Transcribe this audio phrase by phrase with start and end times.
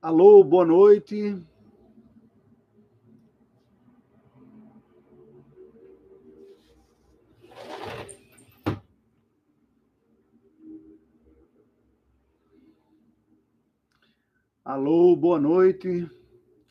[0.00, 1.42] Alô, boa noite.
[14.64, 16.08] Alô, boa noite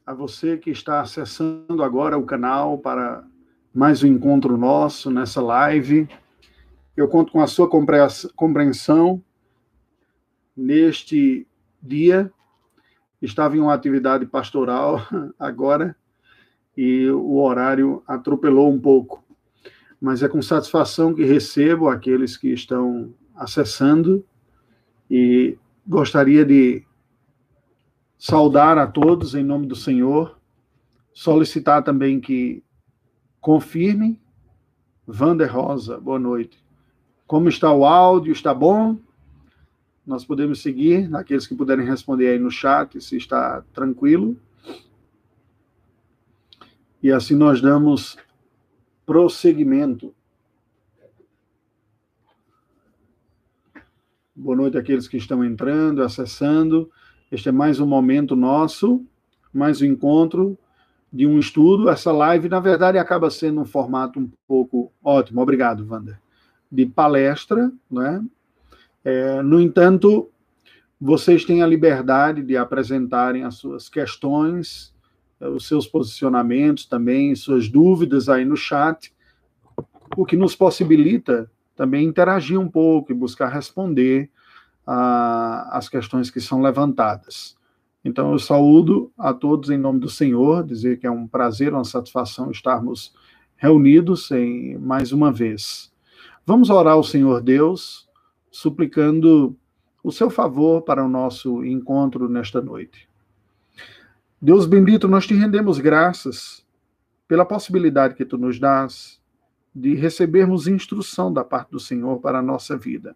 [0.05, 3.28] a você que está acessando agora o canal para
[3.73, 6.07] mais um encontro nosso nessa live.
[6.96, 9.21] Eu conto com a sua compreensão
[10.55, 11.46] neste
[11.83, 12.32] dia
[13.21, 15.02] estava em uma atividade pastoral
[15.39, 15.96] agora
[16.76, 19.24] e o horário atropelou um pouco.
[20.00, 24.24] Mas é com satisfação que recebo aqueles que estão acessando
[25.10, 25.57] e
[25.88, 26.86] gostaria de
[28.18, 30.40] saudar a todos em nome do Senhor,
[31.14, 32.64] solicitar também que
[33.42, 34.22] confirmem.
[35.08, 36.64] Vander Rosa, boa noite.
[37.26, 38.34] Como está o áudio?
[38.34, 39.00] Está bom?
[40.08, 44.39] Nós podemos seguir, aqueles que puderem responder aí no chat, se está tranquilo.
[47.03, 48.17] E assim nós damos
[49.05, 50.16] prosseguimento.
[54.33, 56.89] Boa noite àqueles que estão entrando, acessando.
[57.30, 59.05] Este é mais um momento nosso,
[59.53, 60.58] mais um encontro
[61.11, 61.89] de um estudo.
[61.89, 65.41] Essa live, na verdade, acaba sendo um formato um pouco ótimo.
[65.41, 66.17] Obrigado, Wander.
[66.72, 68.23] De palestra, né?
[69.09, 70.30] É, no entanto,
[71.00, 74.94] vocês têm a liberdade de apresentarem as suas questões,
[75.39, 79.13] é, os seus posicionamentos também, suas dúvidas aí no chat,
[80.17, 84.30] o que nos possibilita também interagir um pouco e buscar responder
[84.85, 87.55] às questões que são levantadas.
[88.03, 91.85] Então, eu saúdo a todos em nome do Senhor, dizer que é um prazer, uma
[91.85, 93.13] satisfação estarmos
[93.55, 95.94] reunidos em mais uma vez.
[96.45, 98.06] Vamos orar ao Senhor Deus
[98.58, 99.55] suplicando
[100.03, 103.08] o seu favor para o nosso encontro nesta noite.
[104.41, 106.66] Deus bendito, nós te rendemos graças
[107.28, 109.22] pela possibilidade que tu nos dás
[109.75, 113.16] de recebermos instrução da parte do Senhor para a nossa vida.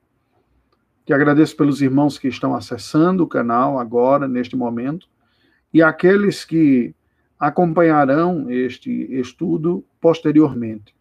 [1.07, 5.07] Te agradeço pelos irmãos que estão acessando o canal agora, neste momento,
[5.73, 6.93] e aqueles que
[7.39, 10.95] acompanharão este estudo posteriormente.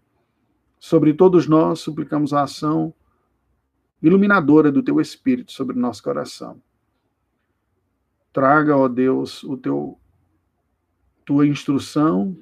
[0.78, 2.94] Sobre todos nós, suplicamos a ação
[4.02, 6.60] iluminadora do teu espírito sobre o nosso coração.
[8.32, 9.98] Traga, ó Deus, o teu
[11.24, 12.36] tua instrução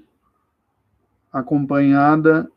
[1.33, 2.51] acompanhada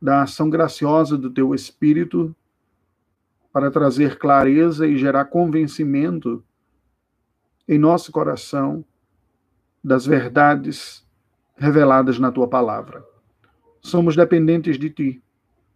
[0.00, 2.34] da ação graciosa do teu espírito
[3.52, 6.42] para trazer clareza e gerar convencimento
[7.68, 8.84] em nosso coração
[9.82, 11.06] das verdades
[11.56, 13.04] reveladas na tua palavra.
[13.80, 15.22] Somos dependentes de ti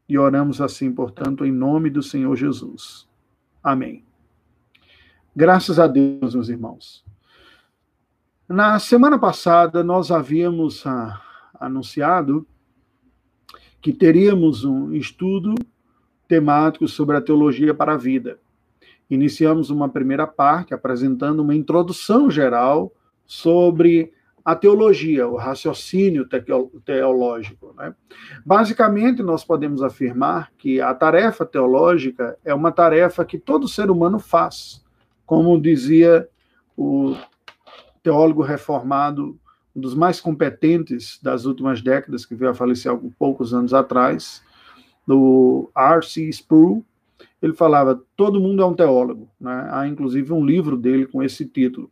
[0.09, 3.09] e oramos assim, portanto, em nome do Senhor Jesus.
[3.63, 4.05] Amém.
[5.35, 7.05] Graças a Deus, meus irmãos.
[8.49, 11.21] Na semana passada, nós havíamos ah,
[11.59, 12.47] anunciado
[13.81, 15.55] que teríamos um estudo
[16.29, 18.39] temático sobre a teologia para a vida.
[19.11, 22.93] Iniciamos uma primeira parte apresentando uma introdução geral
[23.27, 24.13] sobre
[24.45, 26.29] a teologia, o raciocínio
[26.85, 27.75] teológico.
[27.79, 27.95] Né?
[28.45, 34.19] Basicamente, nós podemos afirmar que a tarefa teológica é uma tarefa que todo ser humano
[34.19, 34.85] faz,
[35.25, 36.29] como dizia
[36.77, 37.17] o
[38.03, 39.39] teólogo reformado,
[39.75, 44.43] um dos mais competentes das últimas décadas, que veio a falecer há poucos anos atrás,
[45.07, 46.29] do R.C.
[46.29, 46.85] Sproul,
[47.41, 49.29] ele falava: todo mundo é um teólogo.
[49.41, 49.69] Né?
[49.71, 51.91] Há inclusive um livro dele com esse título.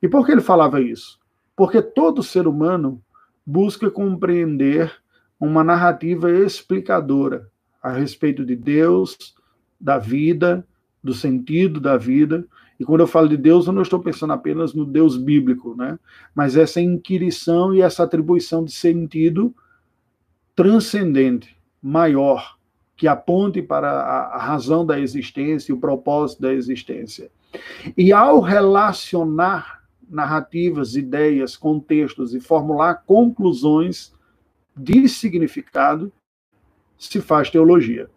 [0.00, 1.18] E por que ele falava isso?
[1.60, 3.02] Porque todo ser humano
[3.44, 4.90] busca compreender
[5.38, 7.50] uma narrativa explicadora
[7.82, 9.34] a respeito de Deus,
[9.78, 10.66] da vida,
[11.04, 12.46] do sentido da vida.
[12.78, 15.98] E quando eu falo de Deus, eu não estou pensando apenas no Deus bíblico, né?
[16.34, 19.54] Mas essa inquirição e essa atribuição de sentido
[20.56, 22.56] transcendente, maior,
[22.96, 27.30] que aponte para a razão da existência e o propósito da existência.
[27.98, 29.79] E ao relacionar
[30.10, 34.12] narrativas, ideias, contextos e formular conclusões
[34.76, 36.12] de significado,
[36.98, 38.10] se faz teologia.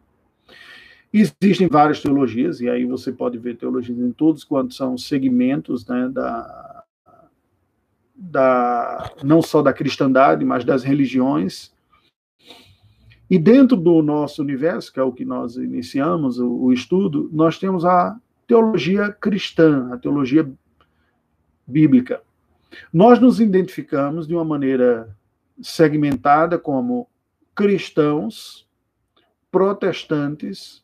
[1.14, 6.10] Existem várias teologias, e aí você pode ver teologias em todos quantos são segmentos né,
[6.10, 6.84] da,
[8.16, 11.72] da, não só da cristandade, mas das religiões.
[13.30, 17.60] E dentro do nosso universo, que é o que nós iniciamos o, o estudo, nós
[17.60, 20.52] temos a teologia cristã, a teologia
[21.66, 22.22] bíblica.
[22.92, 25.16] Nós nos identificamos de uma maneira
[25.62, 27.08] segmentada como
[27.56, 28.68] cristãos,
[29.52, 30.84] protestantes,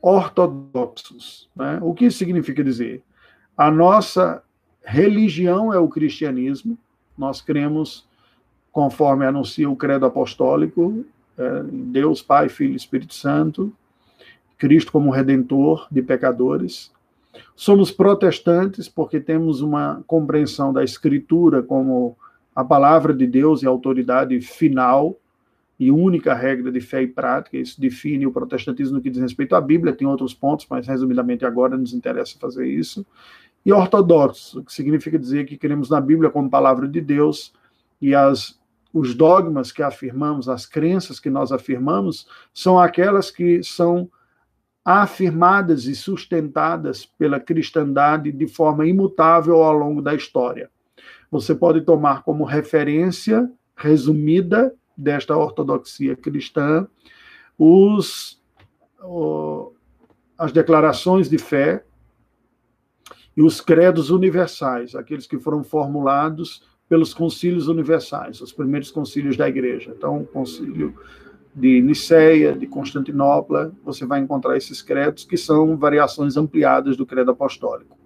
[0.00, 1.48] ortodoxos.
[1.56, 1.78] Né?
[1.82, 3.02] O que isso significa dizer?
[3.56, 4.42] A nossa
[4.84, 6.78] religião é o cristianismo.
[7.18, 8.06] Nós cremos,
[8.70, 11.04] conforme anuncia o credo apostólico,
[11.36, 13.72] é, Deus Pai, Filho e Espírito Santo,
[14.56, 16.92] Cristo como redentor de pecadores.
[17.56, 22.16] Somos protestantes porque temos uma compreensão da Escritura como
[22.54, 25.16] a palavra de Deus e a autoridade final
[25.80, 27.56] e única regra de fé e prática.
[27.56, 29.94] Isso define o protestantismo no que diz respeito à Bíblia.
[29.94, 33.04] Tem outros pontos, mas resumidamente agora nos interessa fazer isso.
[33.64, 37.54] E ortodoxo, que significa dizer que queremos na Bíblia como palavra de Deus
[38.00, 38.58] e as
[38.96, 44.08] os dogmas que afirmamos, as crenças que nós afirmamos, são aquelas que são
[44.88, 50.70] afirmadas e sustentadas pela cristandade de forma imutável ao longo da história.
[51.28, 56.86] Você pode tomar como referência resumida desta ortodoxia cristã
[57.58, 58.40] os,
[60.38, 61.84] as declarações de fé
[63.36, 69.48] e os credos universais, aqueles que foram formulados pelos concílios universais, os primeiros concílios da
[69.48, 69.92] igreja.
[69.96, 70.94] Então, o concílio
[71.56, 77.30] de Niceia, de Constantinopla, você vai encontrar esses credos que são variações ampliadas do credo
[77.30, 77.96] apostólico.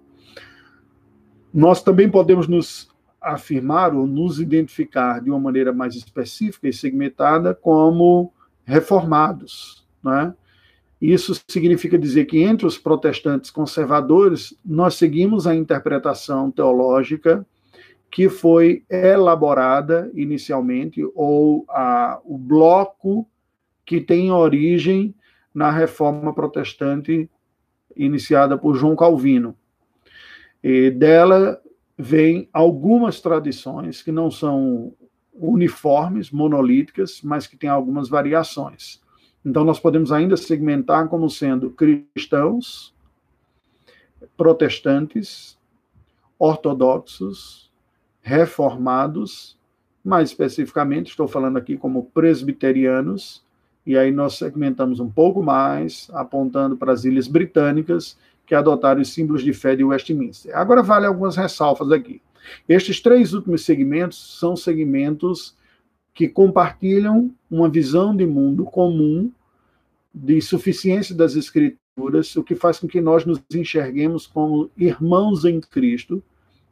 [1.53, 2.89] Nós também podemos nos
[3.21, 8.33] afirmar ou nos identificar de uma maneira mais específica e segmentada como
[8.65, 10.33] reformados, né?
[11.01, 17.45] Isso significa dizer que entre os protestantes conservadores nós seguimos a interpretação teológica
[18.11, 23.27] que foi elaborada inicialmente ou a, o bloco
[23.91, 25.13] que tem origem
[25.53, 27.29] na reforma protestante
[27.97, 29.57] iniciada por João Calvino.
[30.63, 31.61] E dela
[31.99, 34.95] vem algumas tradições que não são
[35.35, 39.03] uniformes, monolíticas, mas que têm algumas variações.
[39.45, 42.95] Então, nós podemos ainda segmentar como sendo cristãos,
[44.37, 45.59] protestantes,
[46.39, 47.69] ortodoxos,
[48.23, 49.59] reformados,
[50.05, 53.45] mais especificamente, estou falando aqui como presbiterianos,
[53.91, 58.17] e aí nós segmentamos um pouco mais, apontando para as ilhas britânicas
[58.47, 60.57] que adotaram os símbolos de fé de Westminster.
[60.57, 62.23] Agora, vale algumas ressalvas aqui.
[62.69, 65.57] Estes três últimos segmentos são segmentos
[66.15, 69.33] que compartilham uma visão de mundo comum,
[70.15, 75.61] de suficiência das Escrituras, o que faz com que nós nos enxerguemos como irmãos em
[75.61, 76.23] Cristo,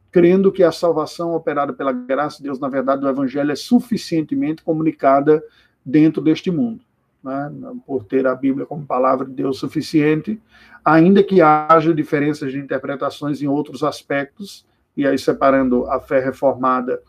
[0.09, 4.63] crendo que a salvação operada pela graça de Deus, na verdade, do Evangelho é suficientemente
[4.63, 5.43] comunicada
[5.85, 6.87] dentro deste mundo
[7.23, 7.51] né,
[7.85, 10.41] por ter a Bíblia como palavra de Deus suficiente,
[10.83, 17.01] ainda que haja diferenças de interpretações em outros aspectos, e aí separando a fé reformada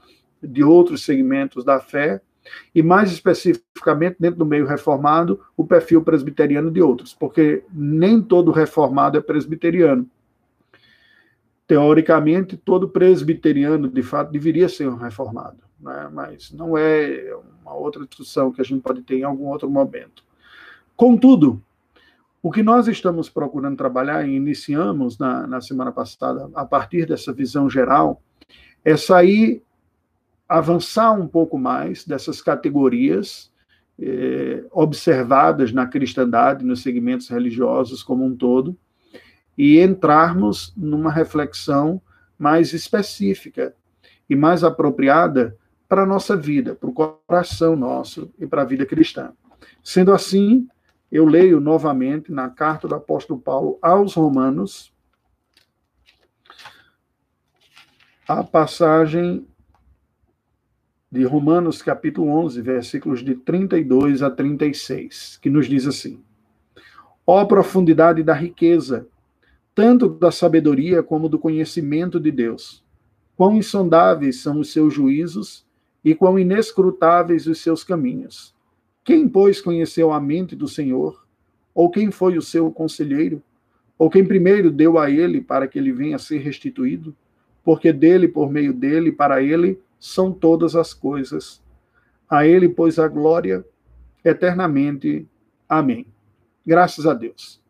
[0.42, 2.20] de outros segmentos da fé,
[2.74, 8.50] e mais especificamente dentro do meio reformado, o perfil presbiteriano de outros, porque nem todo
[8.50, 10.08] reformado é presbiteriano.
[11.66, 16.10] Teoricamente, todo presbiteriano, de fato, deveria ser um reformado né?
[16.12, 20.22] mas não é uma outra discussão que a gente pode ter em algum outro momento.
[20.96, 21.62] Contudo,
[22.42, 27.32] o que nós estamos procurando trabalhar e iniciamos na, na semana passada, a partir dessa
[27.32, 28.22] visão geral,
[28.84, 29.62] é sair,
[30.48, 33.50] avançar um pouco mais dessas categorias
[33.98, 38.76] eh, observadas na cristandade, nos segmentos religiosos como um todo,
[39.56, 42.00] e entrarmos numa reflexão
[42.38, 43.74] mais específica
[44.28, 45.54] e mais apropriada
[45.90, 49.32] para a nossa vida, para o coração nosso e para a vida cristã.
[49.82, 50.68] Sendo assim,
[51.10, 54.94] eu leio novamente na carta do apóstolo Paulo aos Romanos,
[58.28, 59.44] a passagem
[61.10, 66.22] de Romanos capítulo 11, versículos de 32 a 36, que nos diz assim:
[67.26, 69.08] Ó profundidade da riqueza,
[69.74, 72.84] tanto da sabedoria como do conhecimento de Deus.
[73.36, 75.68] Quão insondáveis são os seus juízos
[76.04, 78.54] e quão inescrutáveis os seus caminhos.
[79.04, 81.26] Quem, pois, conheceu a mente do Senhor?
[81.74, 83.42] Ou quem foi o seu conselheiro?
[83.98, 87.14] Ou quem primeiro deu a ele para que ele venha a ser restituído?
[87.62, 91.62] Porque dele, por meio dele, para ele, são todas as coisas.
[92.28, 93.64] A ele, pois, a glória
[94.24, 95.26] eternamente.
[95.68, 96.06] Amém.
[96.66, 97.60] Graças a Deus.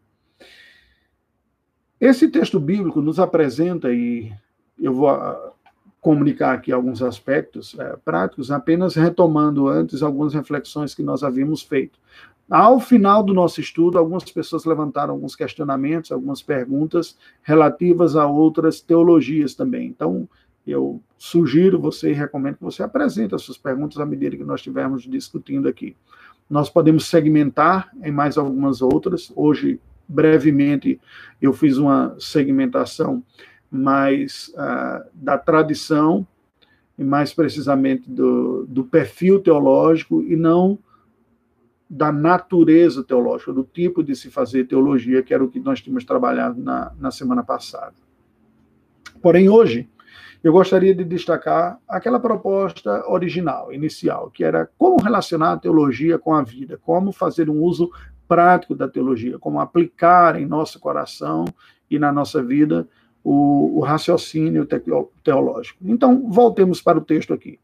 [2.00, 4.32] Esse texto bíblico nos apresenta, e
[4.78, 5.10] eu vou
[6.00, 11.98] comunicar aqui alguns aspectos é, práticos, apenas retomando antes algumas reflexões que nós havíamos feito.
[12.50, 18.80] Ao final do nosso estudo, algumas pessoas levantaram alguns questionamentos, algumas perguntas relativas a outras
[18.80, 19.86] teologias também.
[19.86, 20.28] Então,
[20.66, 24.60] eu sugiro você e recomendo que você apresente as suas perguntas à medida que nós
[24.60, 25.96] estivermos discutindo aqui.
[26.48, 29.32] Nós podemos segmentar em mais algumas outras.
[29.36, 31.00] Hoje, brevemente,
[31.40, 33.22] eu fiz uma segmentação
[33.70, 36.26] mais uh, da tradição,
[36.98, 40.78] e mais precisamente do, do perfil teológico, e não
[41.88, 46.04] da natureza teológica, do tipo de se fazer teologia, que era o que nós tínhamos
[46.04, 47.94] trabalhado na, na semana passada.
[49.20, 49.88] Porém, hoje,
[50.42, 56.34] eu gostaria de destacar aquela proposta original, inicial, que era como relacionar a teologia com
[56.34, 57.90] a vida, como fazer um uso
[58.28, 61.44] prático da teologia, como aplicar em nosso coração
[61.90, 62.88] e na nossa vida
[63.22, 64.66] o, o raciocínio
[65.22, 65.78] teológico.
[65.82, 67.58] Então, voltemos para o texto aqui.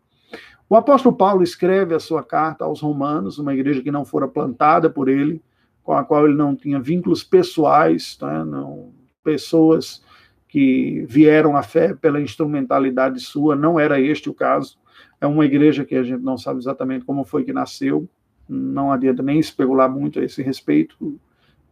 [0.69, 4.91] O apóstolo Paulo escreve a sua carta aos Romanos, uma igreja que não fora plantada
[4.91, 5.41] por ele,
[5.83, 10.03] com a qual ele não tinha vínculos pessoais, né, não, pessoas
[10.49, 14.77] que vieram à fé pela instrumentalidade sua, não era este o caso.
[15.21, 18.09] É uma igreja que a gente não sabe exatamente como foi que nasceu,
[18.49, 21.21] não adianta nem especular muito a esse respeito,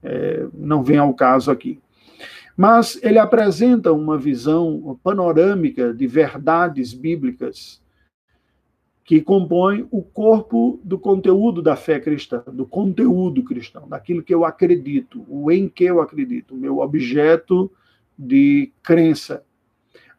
[0.03, 1.81] é, não vem ao caso aqui.
[2.57, 7.83] Mas ele apresenta uma visão panorâmica de verdades bíblicas
[9.05, 14.45] que compõem o corpo do conteúdo da fé cristã, do conteúdo cristão, daquilo que eu
[14.45, 17.71] acredito, o em que eu acredito, o meu objeto
[18.19, 19.45] de crença.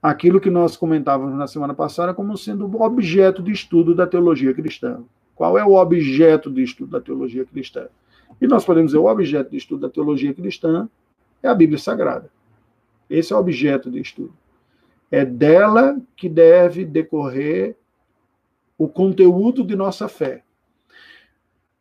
[0.01, 4.53] Aquilo que nós comentávamos na semana passada como sendo o objeto de estudo da teologia
[4.53, 5.03] cristã.
[5.33, 7.87] Qual é o objeto de estudo da teologia cristã?
[8.39, 10.87] E nós podemos dizer o objeto de estudo da teologia cristã
[11.45, 12.29] é a Bíblia Sagrada.
[13.09, 14.33] Esse é o objeto de estudo.
[15.11, 17.75] É dela que deve decorrer
[18.77, 20.43] o conteúdo de nossa fé.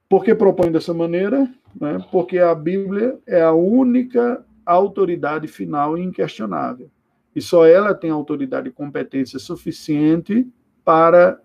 [0.08, 1.48] Por que propõe dessa maneira?
[1.74, 1.98] Né?
[2.12, 6.90] Porque a Bíblia é a única autoridade final e inquestionável.
[7.34, 10.46] E só ela tem autoridade e competência suficiente
[10.84, 11.40] para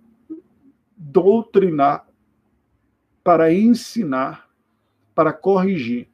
[0.95, 2.05] doutrinar,
[3.23, 4.49] para ensinar,
[5.15, 6.08] para corrigir.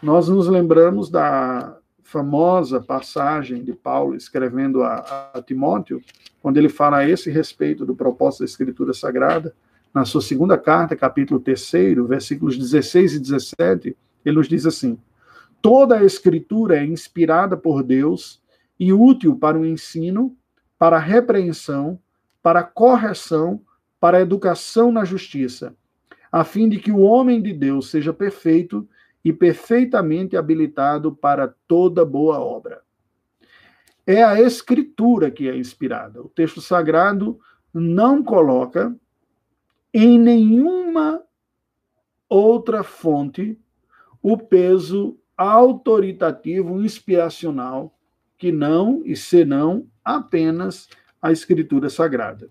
[0.00, 6.00] Nós nos lembramos da famosa passagem de Paulo escrevendo a, a, Timóteo,
[6.40, 9.52] quando ele fala a esse respeito do propósito da Escritura Sagrada,
[9.92, 11.72] na sua segunda carta, capítulo 3,
[12.06, 14.96] versículos 16 e 17, ele nos diz assim:
[15.60, 18.40] Toda a Escritura é inspirada por Deus
[18.78, 20.36] e útil para o ensino,
[20.78, 21.98] para a repreensão,
[22.40, 23.60] para a correção,
[23.98, 25.74] para a educação na justiça,
[26.30, 28.88] a fim de que o homem de Deus seja perfeito
[29.28, 32.80] e perfeitamente habilitado para toda boa obra.
[34.06, 36.22] É a Escritura que é inspirada.
[36.22, 37.38] O texto sagrado
[37.74, 38.96] não coloca
[39.92, 41.22] em nenhuma
[42.26, 43.58] outra fonte
[44.22, 47.94] o peso autoritativo, inspiracional,
[48.38, 50.88] que não e senão apenas
[51.20, 52.48] a Escritura Sagrada.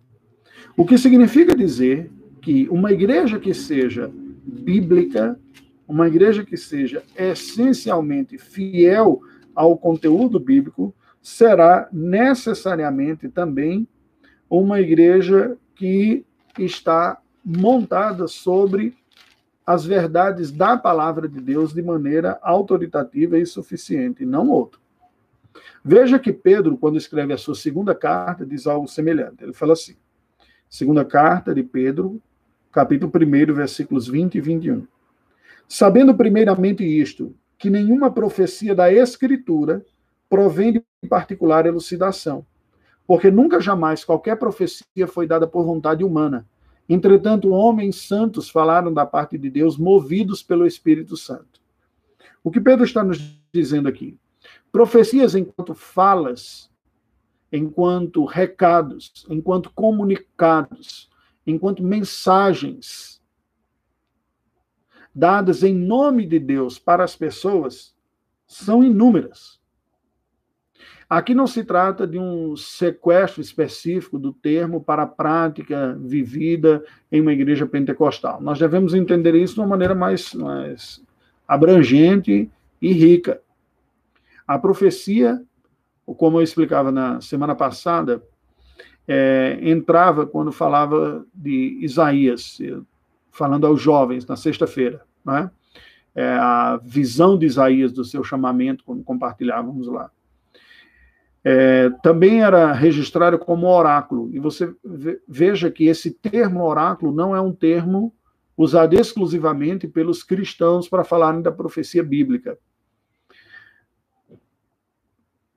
[0.77, 5.39] O que significa dizer que uma igreja que seja bíblica,
[5.87, 9.21] uma igreja que seja essencialmente fiel
[9.55, 13.87] ao conteúdo bíblico, será necessariamente também
[14.49, 16.25] uma igreja que
[16.59, 18.95] está montada sobre
[19.65, 24.79] as verdades da palavra de Deus de maneira autoritativa e suficiente, não outro.
[25.83, 29.43] Veja que Pedro, quando escreve a sua segunda carta, diz algo semelhante.
[29.43, 29.95] Ele fala assim:
[30.69, 32.21] segunda carta de Pedro,
[32.71, 34.87] capítulo 1, versículos 20 e 21.
[35.67, 39.85] Sabendo primeiramente isto, que nenhuma profecia da Escritura
[40.29, 42.45] provém de particular elucidação,
[43.05, 46.45] porque nunca jamais qualquer profecia foi dada por vontade humana,
[46.89, 51.59] Entretanto, homens santos falaram da parte de Deus, movidos pelo Espírito Santo.
[52.43, 53.19] O que Pedro está nos
[53.51, 54.17] dizendo aqui?
[54.71, 56.71] Profecias enquanto falas,
[57.51, 61.09] enquanto recados, enquanto comunicados,
[61.45, 63.16] enquanto mensagens
[65.17, 67.95] dadas em nome de Deus para as pessoas,
[68.45, 69.59] são inúmeras.
[71.09, 77.19] Aqui não se trata de um sequestro específico do termo para a prática vivida em
[77.19, 78.39] uma igreja pentecostal.
[78.39, 81.01] Nós devemos entender isso de uma maneira mais, mais
[81.47, 83.41] abrangente e rica.
[84.47, 85.41] A profecia,
[86.05, 88.21] como eu explicava na semana passada,
[89.07, 92.59] é, entrava quando falava de Isaías,
[93.37, 95.51] falando aos jovens na sexta-feira, né?
[96.15, 100.11] é, a visão de Isaías do seu chamamento, quando compartilhávamos lá
[101.49, 104.29] é, também era registrado como oráculo.
[104.33, 104.69] E você
[105.25, 108.13] veja que esse termo oráculo não é um termo
[108.57, 112.57] usado exclusivamente pelos cristãos para falarem da profecia bíblica.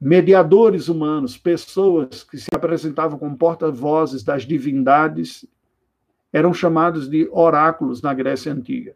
[0.01, 5.45] Mediadores humanos, pessoas que se apresentavam como porta-vozes das divindades,
[6.33, 8.95] eram chamados de oráculos na Grécia Antiga.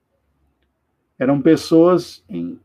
[1.19, 2.59] Eram pessoas em,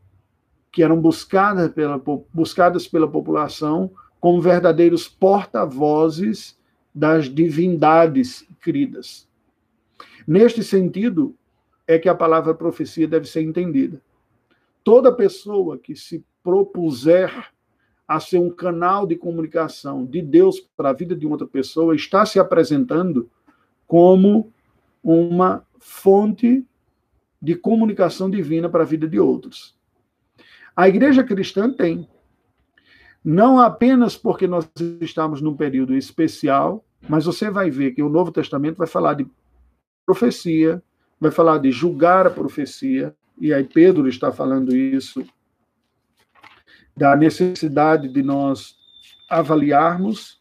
[0.70, 2.00] que eram buscadas pela,
[2.32, 6.58] buscadas pela população como verdadeiros porta-vozes
[6.94, 9.28] das divindades queridas.
[10.26, 11.34] Neste sentido,
[11.86, 14.00] é que a palavra profecia deve ser entendida.
[14.84, 17.50] Toda pessoa que se propuser
[18.06, 22.24] a ser um canal de comunicação de Deus para a vida de outra pessoa está
[22.24, 23.28] se apresentando
[23.86, 24.52] como
[25.02, 26.66] uma fonte
[27.40, 29.74] de comunicação divina para a vida de outros.
[30.76, 32.08] A igreja cristã tem.
[33.24, 38.30] Não apenas porque nós estamos num período especial, mas você vai ver que o Novo
[38.30, 39.26] Testamento vai falar de
[40.06, 40.82] profecia,
[41.20, 45.24] vai falar de julgar a profecia, e aí Pedro está falando isso,
[46.96, 48.74] da necessidade de nós
[49.28, 50.39] avaliarmos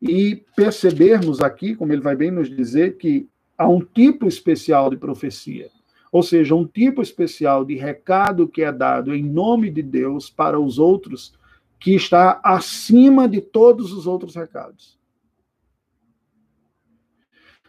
[0.00, 4.96] e percebermos aqui, como ele vai bem nos dizer, que há um tipo especial de
[4.96, 5.70] profecia,
[6.10, 10.58] ou seja, um tipo especial de recado que é dado em nome de Deus para
[10.58, 11.34] os outros,
[11.78, 14.98] que está acima de todos os outros recados.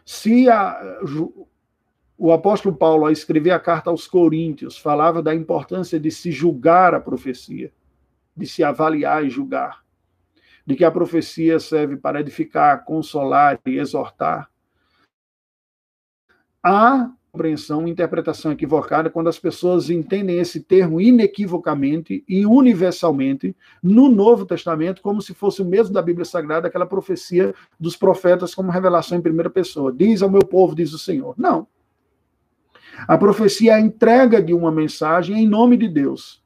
[0.04, 1.00] Se a,
[2.18, 6.94] o apóstolo Paulo, ao escrever a carta aos Coríntios, falava da importância de se julgar
[6.94, 7.72] a profecia,
[8.36, 9.82] de se avaliar e julgar,
[10.66, 14.48] de que a profecia serve para edificar, consolar e exortar,
[16.62, 24.44] há compreensão, interpretação equivocada quando as pessoas entendem esse termo inequivocamente e universalmente no Novo
[24.44, 29.16] Testamento como se fosse o mesmo da Bíblia Sagrada, aquela profecia dos profetas como revelação
[29.16, 29.90] em primeira pessoa.
[29.90, 31.34] Diz ao meu povo, diz o Senhor.
[31.38, 31.66] Não.
[33.08, 36.41] A profecia é a entrega de uma mensagem em nome de Deus.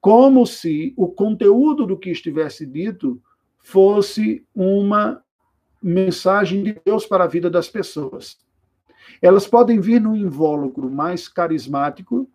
[0.00, 3.20] Como se o conteúdo do que estivesse dito
[3.58, 5.22] fosse uma
[5.82, 8.38] mensagem de Deus para a vida das pessoas.
[9.20, 12.28] Elas podem vir num invólucro mais carismático,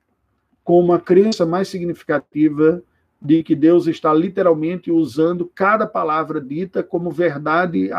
[0.64, 2.82] com uma crença mais significativa
[3.22, 7.90] de que Deus está literalmente usando cada palavra dita como verdade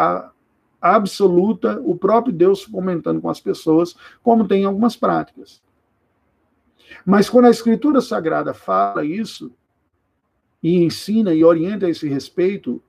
[0.80, 5.62] absoluta, o próprio Deus comentando com as pessoas, como tem algumas práticas.
[7.04, 9.52] Mas quando a Escritura Sagrada fala isso,
[10.62, 12.82] e ensina e orienta a esse respeito,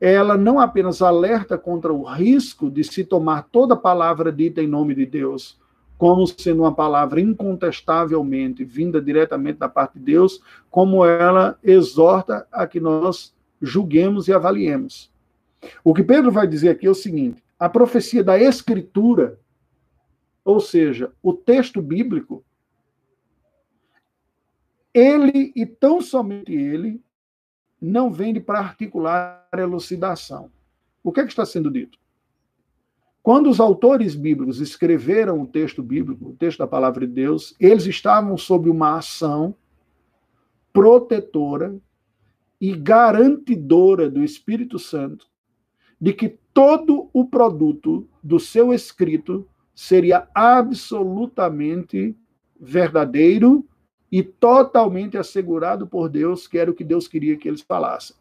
[0.00, 4.94] ela não apenas alerta contra o risco de se tomar toda palavra dita em nome
[4.94, 5.58] de Deus
[5.98, 12.66] como sendo uma palavra incontestavelmente vinda diretamente da parte de Deus, como ela exorta a
[12.68, 15.12] que nós julguemos e avaliemos.
[15.82, 19.40] O que Pedro vai dizer aqui é o seguinte: a profecia da Escritura,
[20.44, 22.44] ou seja, o texto bíblico,
[24.92, 27.00] ele e tão somente ele
[27.80, 30.50] não vem para articular elucidação.
[31.02, 31.98] O que, é que está sendo dito?
[33.22, 37.86] Quando os autores bíblicos escreveram o texto bíblico, o texto da palavra de Deus, eles
[37.86, 39.54] estavam sob uma ação
[40.72, 41.76] protetora
[42.60, 45.26] e garantidora do Espírito Santo
[46.00, 52.16] de que todo o produto do seu escrito seria absolutamente
[52.58, 53.66] verdadeiro
[54.10, 58.16] e totalmente assegurado por Deus, que era o que Deus queria que eles falassem.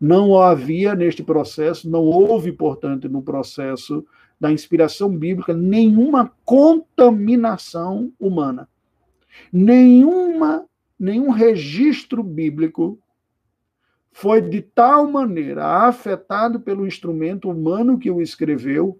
[0.00, 4.04] Não havia neste processo, não houve, portanto, no processo
[4.38, 8.68] da inspiração bíblica, nenhuma contaminação humana.
[9.52, 10.66] Nenhuma,
[10.98, 12.98] nenhum registro bíblico
[14.12, 18.98] foi de tal maneira afetado pelo instrumento humano que o escreveu,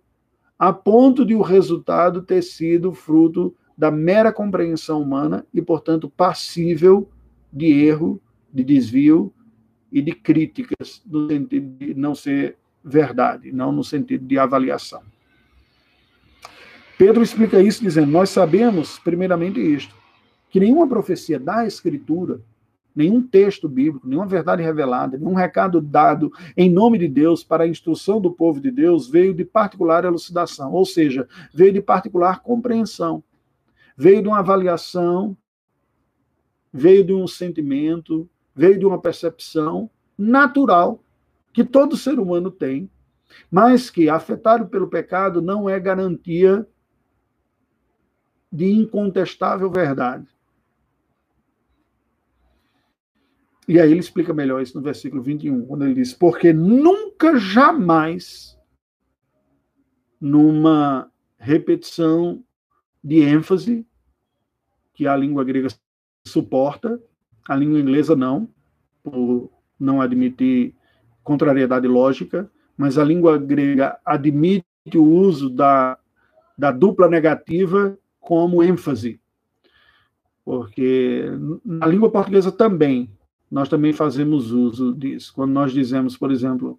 [0.58, 7.08] a ponto de o resultado ter sido fruto da mera compreensão humana e, portanto, passível
[7.52, 8.20] de erro,
[8.52, 9.32] de desvio
[9.92, 15.02] e de críticas, no sentido de não ser verdade, não no sentido de avaliação.
[16.98, 19.94] Pedro explica isso dizendo: Nós sabemos, primeiramente, isto,
[20.48, 22.40] que nenhuma profecia da Escritura,
[22.94, 27.68] nenhum texto bíblico, nenhuma verdade revelada, nenhum recado dado em nome de Deus para a
[27.68, 33.22] instrução do povo de Deus veio de particular elucidação, ou seja, veio de particular compreensão
[33.96, 35.36] veio de uma avaliação,
[36.72, 41.02] veio de um sentimento, veio de uma percepção natural
[41.52, 42.90] que todo ser humano tem,
[43.50, 46.66] mas que, afetado pelo pecado, não é garantia
[48.52, 50.26] de incontestável verdade.
[53.68, 58.56] E aí ele explica melhor isso no versículo 21, quando ele diz: Porque nunca, jamais,
[60.20, 62.44] numa repetição
[63.06, 63.86] de ênfase
[64.92, 65.68] que a língua grega
[66.26, 67.00] suporta,
[67.48, 68.48] a língua inglesa não,
[69.00, 70.74] por não admitir
[71.22, 74.66] contrariedade lógica, mas a língua grega admite
[74.96, 75.96] o uso da,
[76.58, 79.20] da dupla negativa como ênfase.
[80.44, 81.26] Porque
[81.64, 83.08] na língua portuguesa também,
[83.48, 85.32] nós também fazemos uso disso.
[85.32, 86.76] Quando nós dizemos, por exemplo,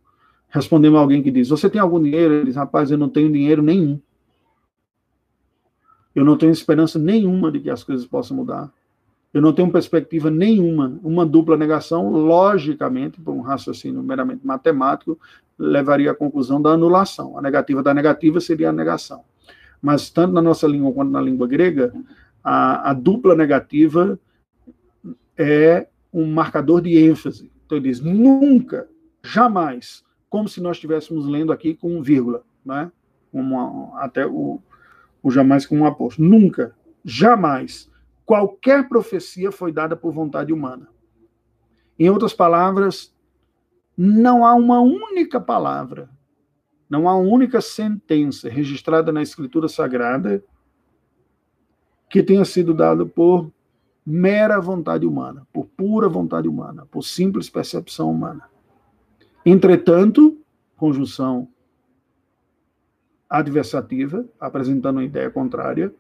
[0.49, 2.33] respondemos a alguém que diz: Você tem algum dinheiro?
[2.33, 4.01] Ele diz: Rapaz, eu não tenho dinheiro nenhum.
[6.17, 8.73] Eu não tenho esperança nenhuma de que as coisas possam mudar.
[9.32, 10.99] Eu não tenho perspectiva nenhuma.
[11.03, 15.19] Uma dupla negação, logicamente, por um raciocínio meramente matemático,
[15.60, 17.38] levaria à conclusão da anulação.
[17.38, 19.21] A negativa da negativa seria a negação.
[19.80, 21.93] Mas, tanto na nossa língua quanto na língua grega,
[22.43, 24.19] a, a dupla negativa
[25.38, 27.51] é um marcador de ênfase.
[27.63, 28.88] Então, ele diz nunca,
[29.23, 32.91] jamais, como se nós estivéssemos lendo aqui com um vírgula, né?
[33.32, 34.60] Uma, até o,
[35.21, 36.21] o jamais com um aposto.
[36.21, 37.89] Nunca, jamais,
[38.25, 40.88] qualquer profecia foi dada por vontade humana.
[41.97, 43.13] Em outras palavras,
[43.97, 46.10] não há uma única palavra,
[46.89, 50.43] não há uma única sentença registrada na Escritura Sagrada
[52.10, 53.51] que tenha sido dada por
[54.06, 58.43] mera vontade humana, por pura vontade humana, por simples percepção humana.
[59.45, 60.39] Entretanto,
[60.77, 61.49] conjunção
[63.29, 65.93] adversativa, apresentando uma ideia contrária,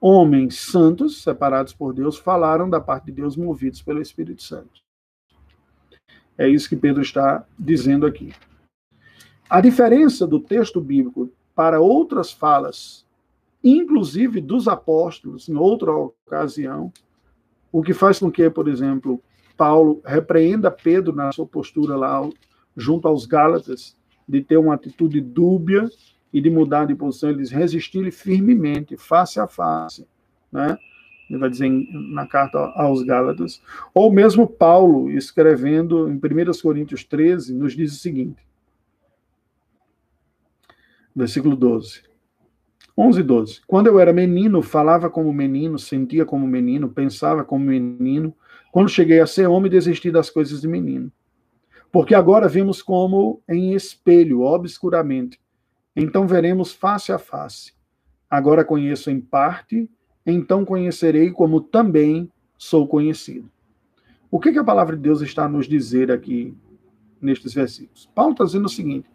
[0.00, 4.82] homens santos, separados por Deus, falaram da parte de Deus, movidos pelo Espírito Santo.
[6.36, 8.32] É isso que Pedro está dizendo aqui.
[9.48, 13.06] A diferença do texto bíblico para outras falas,
[13.62, 16.92] inclusive dos apóstolos, em outra ocasião,
[17.70, 19.22] o que faz com que, por exemplo,
[19.56, 22.28] Paulo repreenda Pedro na sua postura lá
[22.76, 23.96] junto aos Gálatas,
[24.28, 25.88] de ter uma atitude dúbia
[26.34, 30.04] e de mudar de posição, eles resistirem firmemente, face a face,
[30.50, 30.76] né?
[31.30, 31.70] Ele vai dizer
[32.10, 33.62] na carta aos Gálatas.
[33.94, 36.20] Ou mesmo Paulo, escrevendo em 1
[36.60, 38.44] Coríntios 13, nos diz o seguinte,
[41.14, 42.02] versículo 12.
[42.98, 43.60] 11 e 12.
[43.64, 48.34] Quando eu era menino, falava como menino, sentia como menino, pensava como menino.
[48.72, 51.12] Quando cheguei a ser homem, desisti das coisas de menino.
[51.92, 55.40] Porque agora vemos como em espelho, obscuramente.
[55.96, 57.72] Então veremos face a face.
[58.28, 59.88] Agora conheço em parte,
[60.26, 63.48] então conhecerei como também sou conhecido.
[64.30, 66.56] O que, que a palavra de Deus está a nos dizer aqui
[67.20, 68.10] nestes versículos?
[68.14, 69.08] Paulo está dizendo o seguinte: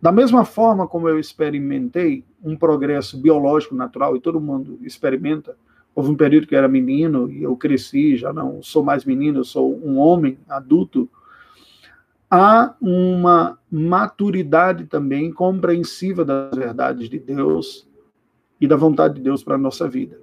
[0.00, 5.56] da mesma forma como eu experimentei um progresso biológico natural, e todo mundo experimenta,
[5.94, 9.40] houve um período que eu era menino e eu cresci, já não sou mais menino,
[9.40, 11.10] eu sou um homem adulto
[12.30, 17.88] há uma maturidade também compreensiva das verdades de Deus
[18.60, 20.20] e da vontade de Deus para a nossa vida.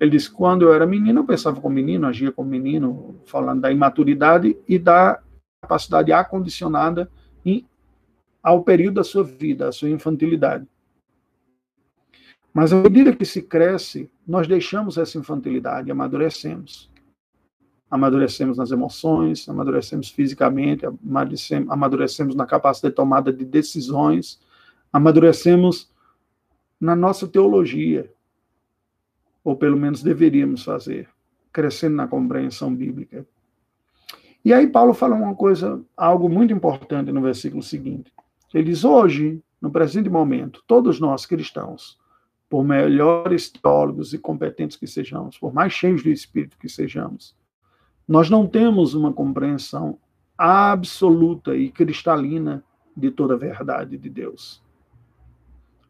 [0.00, 3.70] Ele diz: quando eu era menino, eu pensava como menino, agia como menino, falando da
[3.70, 5.20] imaturidade e da
[5.60, 7.08] capacidade acondicionada
[7.44, 7.64] em,
[8.42, 10.66] ao período da sua vida, a sua infantilidade.
[12.52, 16.91] Mas à medida que se cresce, nós deixamos essa infantilidade amadurecemos
[17.92, 20.86] amadurecemos nas emoções, amadurecemos fisicamente,
[21.68, 24.40] amadurecemos na capacidade de tomada de decisões,
[24.90, 25.92] amadurecemos
[26.80, 28.10] na nossa teologia,
[29.44, 31.06] ou pelo menos deveríamos fazer,
[31.52, 33.26] crescendo na compreensão bíblica.
[34.42, 38.10] E aí Paulo fala uma coisa, algo muito importante no versículo seguinte.
[38.54, 42.00] Ele diz: hoje, no presente momento, todos nós cristãos,
[42.48, 47.36] por melhores teólogos e competentes que sejamos, por mais cheios do Espírito que sejamos,
[48.06, 49.98] nós não temos uma compreensão
[50.36, 52.62] absoluta e cristalina
[52.96, 54.62] de toda a verdade de Deus.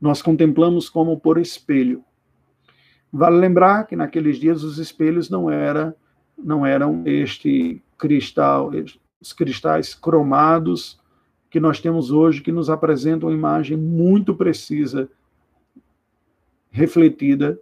[0.01, 2.05] Nós contemplamos como por espelho.
[3.12, 5.96] Vale lembrar que naqueles dias os espelhos não era
[6.37, 8.70] não eram este cristal,
[9.20, 11.01] os cristais cromados
[11.48, 15.09] que nós temos hoje que nos apresentam uma imagem muito precisa
[16.70, 17.61] refletida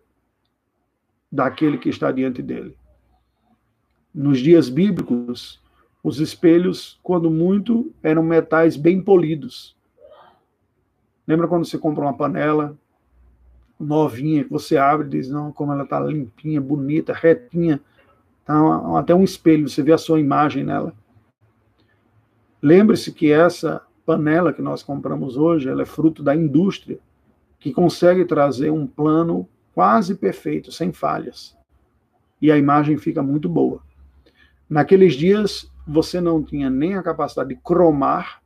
[1.30, 2.76] daquele que está diante dele.
[4.14, 5.60] Nos dias bíblicos,
[6.02, 9.76] os espelhos, quando muito, eram metais bem polidos.
[11.26, 12.76] Lembra quando você compra uma panela
[13.78, 17.80] novinha, que você abre e diz, não, como ela está limpinha, bonita, retinha.
[18.44, 20.92] Tá até um espelho, você vê a sua imagem nela.
[22.62, 26.98] Lembre-se que essa panela que nós compramos hoje, ela é fruto da indústria,
[27.58, 31.56] que consegue trazer um plano quase perfeito, sem falhas.
[32.40, 33.80] E a imagem fica muito boa.
[34.70, 38.40] Naqueles dias, você não tinha nem a capacidade de cromar,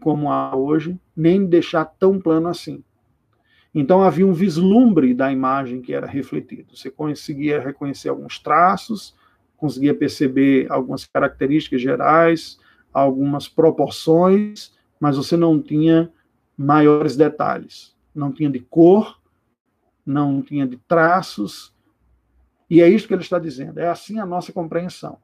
[0.00, 2.82] como há hoje, nem de deixar tão plano assim.
[3.72, 6.76] Então havia um vislumbre da imagem que era refletido.
[6.76, 9.14] Você conseguia reconhecer alguns traços,
[9.56, 12.58] conseguia perceber algumas características gerais,
[12.92, 16.10] algumas proporções, mas você não tinha
[16.58, 17.94] maiores detalhes.
[18.12, 19.20] Não tinha de cor,
[20.04, 21.75] não tinha de traços,
[22.68, 23.78] e é isso que ele está dizendo.
[23.78, 25.18] É assim a nossa compreensão.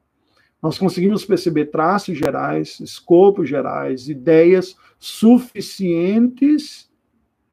[0.62, 6.88] Nós conseguimos perceber traços gerais, escopos gerais, ideias suficientes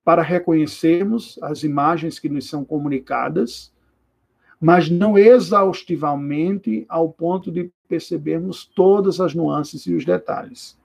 [0.04, 3.74] para reconhecermos as imagens que nos são comunicadas,
[4.62, 10.78] mas não exaustivamente ao ponto de percebermos todas as nuances e os detalhes.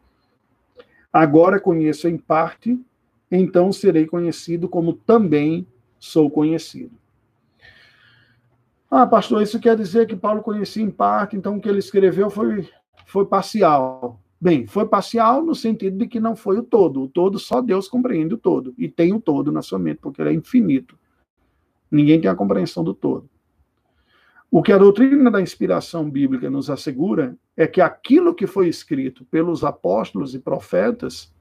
[1.12, 2.81] Agora conheço em parte,
[3.31, 5.67] então serei conhecido como também
[5.99, 7.04] sou conhecido.
[8.96, 12.30] Ah, pastor, isso quer dizer que Paulo conhecia em parte, então o que ele escreveu
[12.30, 12.70] foi,
[13.07, 14.20] foi parcial.
[14.40, 17.02] Bem, foi parcial no sentido de que não foi o todo.
[17.02, 18.72] O todo só Deus compreende o todo.
[18.78, 20.96] E tem o todo na sua mente, porque ele é infinito.
[21.90, 23.28] Ninguém tem a compreensão do todo.
[24.48, 29.24] O que a doutrina da inspiração bíblica nos assegura é que aquilo que foi escrito
[29.24, 31.35] pelos apóstolos e profetas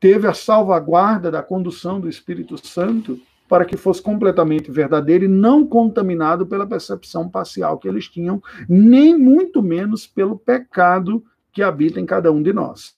[0.00, 5.66] teve a salvaguarda da condução do Espírito Santo para que fosse completamente verdadeiro e não
[5.66, 12.06] contaminado pela percepção parcial que eles tinham, nem muito menos pelo pecado que habita em
[12.06, 12.96] cada um de nós.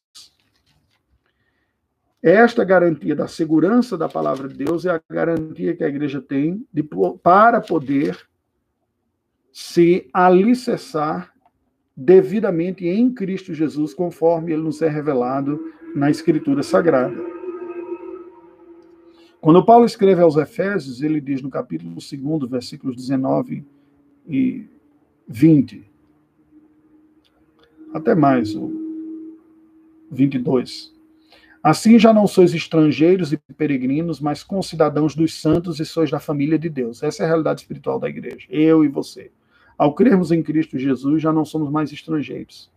[2.23, 6.67] Esta garantia da segurança da palavra de Deus é a garantia que a igreja tem
[6.73, 6.83] de,
[7.23, 8.19] para poder
[9.53, 11.33] se alicerçar
[11.97, 17.17] devidamente em Cristo Jesus, conforme ele nos é revelado na Escritura Sagrada.
[19.41, 23.65] Quando Paulo escreve aos Efésios, ele diz no capítulo 2, versículos 19
[24.29, 24.67] e
[25.29, 25.85] 20,
[27.93, 28.71] até mais, o
[30.11, 30.95] 22.
[31.63, 36.59] Assim já não sois estrangeiros e peregrinos, mas concidadãos dos santos e sois da família
[36.59, 37.03] de Deus.
[37.03, 39.33] Essa é a realidade espiritual da igreja, eu e você.
[39.77, 42.71] Ao crermos em Cristo Jesus, já não somos mais estrangeiros.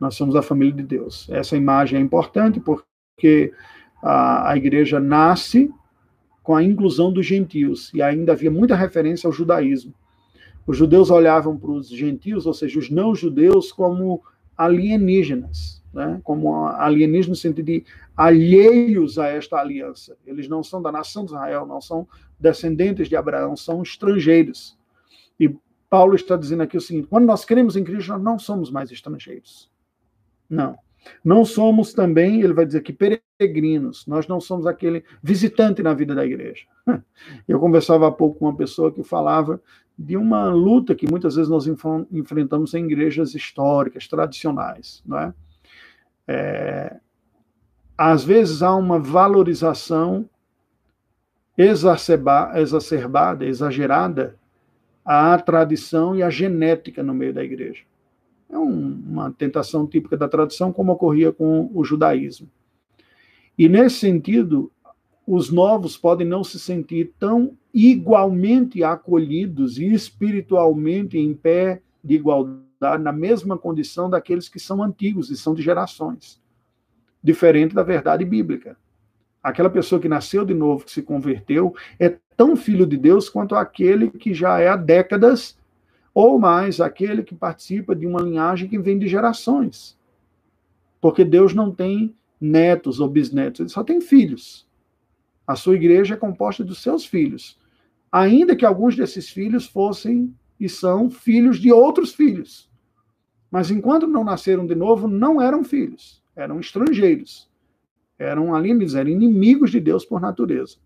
[0.00, 1.28] Nós somos a família de Deus.
[1.30, 3.52] Essa imagem é importante porque
[4.02, 5.70] a, a igreja nasce
[6.42, 9.92] com a inclusão dos gentios, e ainda havia muita referência ao judaísmo.
[10.66, 14.22] Os judeus olhavam para os gentios, ou seja, os não-judeus, como
[14.56, 16.20] alienígenas, né?
[16.24, 17.84] como alienígenas no sentido de
[18.16, 20.16] alheios a esta aliança.
[20.26, 22.06] Eles não são da nação de Israel, não são
[22.38, 24.76] descendentes de Abraão, são estrangeiros.
[25.38, 25.54] E
[25.88, 28.90] Paulo está dizendo aqui o seguinte: quando nós cremos em Cristo, nós não somos mais
[28.90, 29.70] estrangeiros.
[30.48, 30.78] Não.
[31.24, 36.14] Não somos também, ele vai dizer que peregrinos, nós não somos aquele visitante na vida
[36.14, 36.64] da igreja.
[37.46, 39.60] Eu conversava há pouco com uma pessoa que falava
[39.98, 41.66] de uma luta que muitas vezes nós
[42.12, 45.02] enfrentamos em igrejas históricas, tradicionais.
[45.04, 45.34] Não é?
[46.28, 46.96] É,
[47.96, 50.28] às vezes há uma valorização
[51.56, 54.38] exacerbada, exagerada,
[55.04, 57.82] à tradição e à genética no meio da igreja.
[58.50, 62.48] É um, uma tentação típica da tradição, como ocorria com o judaísmo.
[63.58, 64.72] E nesse sentido,
[65.26, 73.02] os novos podem não se sentir tão igualmente acolhidos e espiritualmente em pé de igualdade,
[73.02, 76.40] na mesma condição daqueles que são antigos e são de gerações,
[77.22, 78.78] diferente da verdade bíblica.
[79.42, 83.54] Aquela pessoa que nasceu de novo, que se converteu, é tão filho de Deus quanto
[83.54, 85.57] aquele que já é há décadas
[86.20, 89.96] ou mais aquele que participa de uma linhagem que vem de gerações.
[91.00, 94.66] Porque Deus não tem netos ou bisnetos, ele só tem filhos.
[95.46, 97.56] A sua igreja é composta dos seus filhos.
[98.10, 102.68] Ainda que alguns desses filhos fossem e são filhos de outros filhos.
[103.48, 107.48] Mas enquanto não nasceram de novo, não eram filhos, eram estrangeiros.
[108.18, 110.78] Eram alienígenas, eram inimigos de Deus por natureza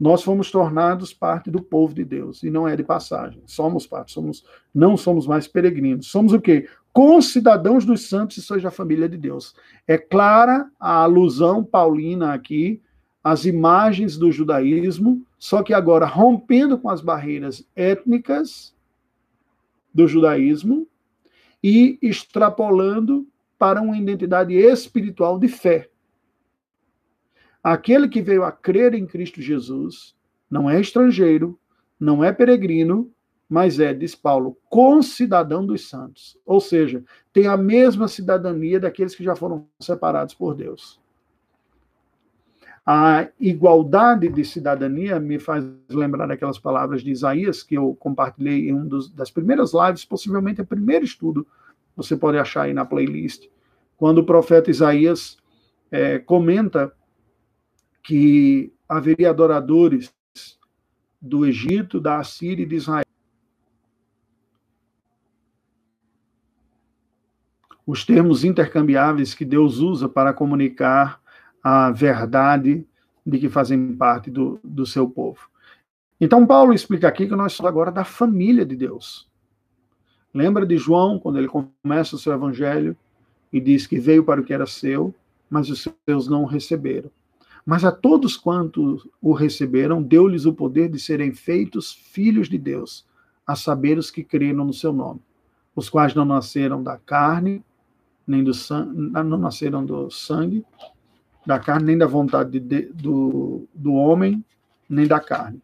[0.00, 3.42] nós fomos tornados parte do povo de Deus, e não é de passagem.
[3.44, 4.42] Somos parte, somos,
[4.74, 6.06] não somos mais peregrinos.
[6.06, 6.66] Somos o quê?
[6.90, 9.54] Concidadãos dos santos e sois da família de Deus.
[9.86, 12.80] É clara a alusão paulina aqui
[13.22, 18.74] às imagens do judaísmo, só que agora rompendo com as barreiras étnicas
[19.92, 20.86] do judaísmo
[21.62, 23.26] e extrapolando
[23.58, 25.90] para uma identidade espiritual de fé.
[27.62, 30.14] Aquele que veio a crer em Cristo Jesus
[30.50, 31.58] não é estrangeiro,
[31.98, 33.10] não é peregrino,
[33.48, 36.38] mas é, diz Paulo, concidadão dos santos.
[36.46, 41.00] Ou seja, tem a mesma cidadania daqueles que já foram separados por Deus.
[42.86, 48.72] A igualdade de cidadania me faz lembrar aquelas palavras de Isaías que eu compartilhei em
[48.72, 51.46] uma das primeiras lives, possivelmente o primeiro estudo,
[51.94, 53.48] você pode achar aí na playlist,
[53.96, 55.36] quando o profeta Isaías
[55.90, 56.92] é, comenta
[58.02, 60.12] que haveria adoradores
[61.20, 63.04] do Egito, da Assíria e de Israel.
[67.86, 71.20] Os termos intercambiáveis que Deus usa para comunicar
[71.62, 72.86] a verdade
[73.26, 75.50] de que fazem parte do, do seu povo.
[76.20, 79.28] Então, Paulo explica aqui que nós somos agora da família de Deus.
[80.32, 82.96] Lembra de João, quando ele começa o seu evangelho
[83.52, 85.14] e diz que veio para o que era seu,
[85.48, 87.10] mas os seus não o receberam.
[87.64, 93.06] Mas a todos quantos o receberam, deu-lhes o poder de serem feitos filhos de Deus,
[93.46, 95.20] a saber os que creram no seu nome,
[95.74, 97.64] os quais não nasceram da carne,
[98.26, 100.64] nem do sangue, não nasceram do sangue,
[101.44, 104.44] da carne, nem da vontade de, do, do homem,
[104.88, 105.60] nem da carne.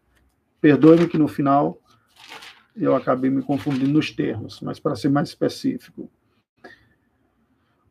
[0.60, 1.78] Perdoe-me que no final
[2.76, 6.10] eu acabei me confundindo nos termos, mas para ser mais específico.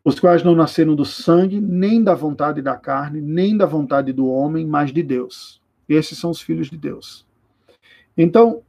[0.05, 4.27] Os quais não nasceram do sangue, nem da vontade da carne, nem da vontade do
[4.27, 5.59] homem, mas de Deus.
[5.89, 7.25] Esses são os filhos de Deus.
[8.15, 8.61] Então,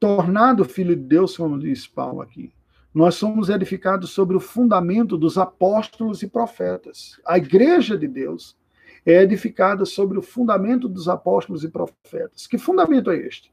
[0.00, 2.54] tornado filho de Deus, como diz Paulo aqui,
[2.94, 7.20] nós somos edificados sobre o fundamento dos apóstolos e profetas.
[7.26, 8.56] A igreja de Deus
[9.04, 12.46] é edificada sobre o fundamento dos apóstolos e profetas.
[12.46, 13.52] Que fundamento é este?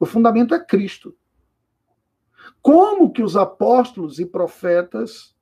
[0.00, 1.14] O fundamento é Cristo.
[2.62, 5.35] Como que os apóstolos e profetas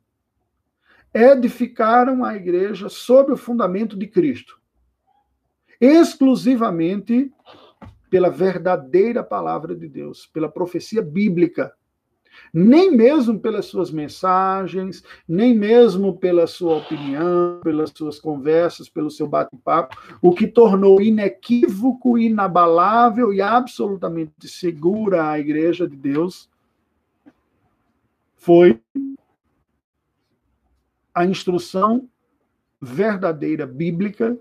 [1.14, 4.60] edificaram a igreja sob o fundamento de Cristo?
[5.80, 7.32] Exclusivamente
[8.10, 11.72] pela verdadeira palavra de Deus, pela profecia bíblica
[12.52, 19.26] nem mesmo pelas suas mensagens, nem mesmo pela sua opinião, pelas suas conversas, pelo seu
[19.26, 26.48] bate-papo, o que tornou inequívoco, inabalável e absolutamente segura a igreja de Deus
[28.36, 28.78] foi
[31.14, 32.08] a instrução
[32.80, 34.38] verdadeira bíblica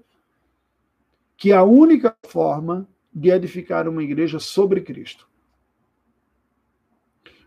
[1.38, 5.28] que é a única forma de edificar uma igreja sobre Cristo.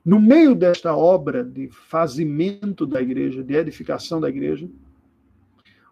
[0.04, 4.68] No meio desta obra de fazimento da igreja, de edificação da igreja,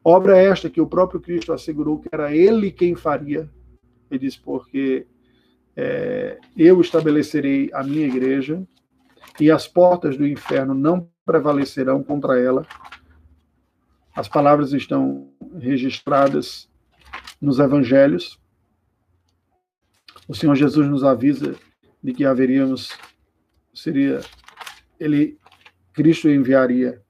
[0.04, 3.50] obra esta que o próprio Cristo assegurou que era ele quem faria,
[4.10, 5.06] ele diz, porque
[5.76, 8.62] é, eu estabelecerei a minha igreja
[9.40, 12.64] e as portas do inferno não prevalecerão contra ela.
[14.14, 16.68] As palavras estão registradas
[17.40, 18.38] nos evangelhos.
[20.28, 21.56] O Senhor Jesus nos avisa
[22.02, 22.90] de que haveríamos
[23.74, 24.20] seria
[25.00, 25.38] ele
[25.92, 27.02] Cristo enviaria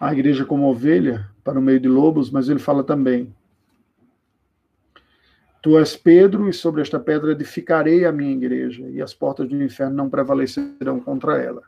[0.00, 3.34] a igreja como ovelha para o meio de lobos, mas ele fala também:
[5.62, 9.62] Tu és Pedro, e sobre esta pedra edificarei a minha igreja, e as portas do
[9.62, 11.62] inferno não prevalecerão contra ela.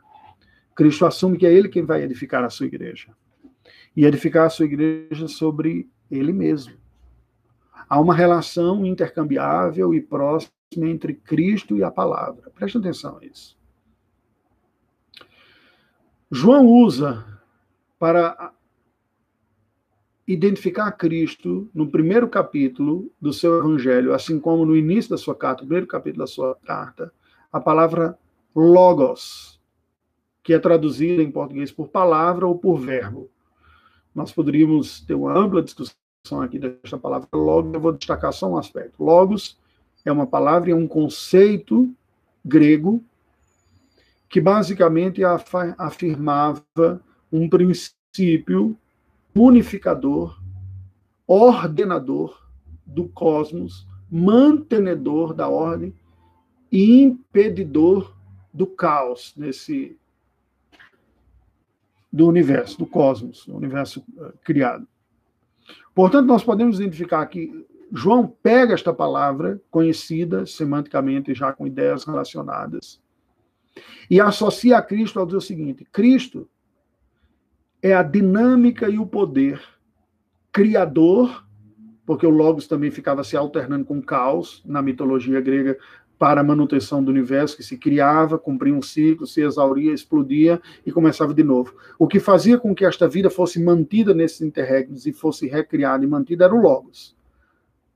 [0.77, 3.09] Cristo assume que é ele quem vai edificar a sua igreja.
[3.95, 6.75] E edificar a sua igreja sobre ele mesmo.
[7.89, 12.51] Há uma relação intercambiável e próxima entre Cristo e a palavra.
[12.51, 13.57] Preste atenção a isso.
[16.29, 17.25] João usa
[17.97, 18.53] para
[20.27, 25.63] identificar Cristo no primeiro capítulo do seu evangelho, assim como no início da sua carta,
[25.63, 27.11] no primeiro capítulo da sua carta,
[27.51, 28.15] a palavra
[28.55, 29.56] logos,
[30.47, 33.29] que é traduzida em português por palavra ou por verbo.
[34.15, 38.57] Nós poderíamos ter uma ampla discussão aqui desta palavra logos, eu vou destacar só um
[38.57, 39.03] aspecto.
[39.03, 39.59] Logos
[40.05, 41.93] é uma palavra, é um conceito
[42.45, 43.03] grego
[44.29, 45.21] que basicamente
[45.77, 46.63] afirmava
[47.29, 48.77] um princípio
[49.35, 50.41] unificador,
[51.27, 52.41] ordenador
[52.85, 55.93] do cosmos, mantenedor da ordem
[56.71, 58.15] e impedidor
[58.53, 59.97] do caos nesse
[62.17, 64.87] do universo, do cosmos, do universo uh, criado.
[65.93, 72.99] Portanto, nós podemos identificar aqui João pega esta palavra, conhecida semanticamente, já com ideias relacionadas,
[74.09, 76.49] e associa a Cristo ao dizer o seguinte: Cristo
[77.81, 79.61] é a dinâmica e o poder
[80.51, 81.45] criador,
[82.05, 85.77] porque o Logos também ficava se alternando com o caos na mitologia grega
[86.17, 90.91] para a manutenção do universo, que se criava, cumpria um ciclo, se exauria, explodia e
[90.91, 91.75] começava de novo.
[91.99, 96.07] O que fazia com que esta vida fosse mantida nesses interregnos e fosse recriada e
[96.07, 97.15] mantida era o Logos.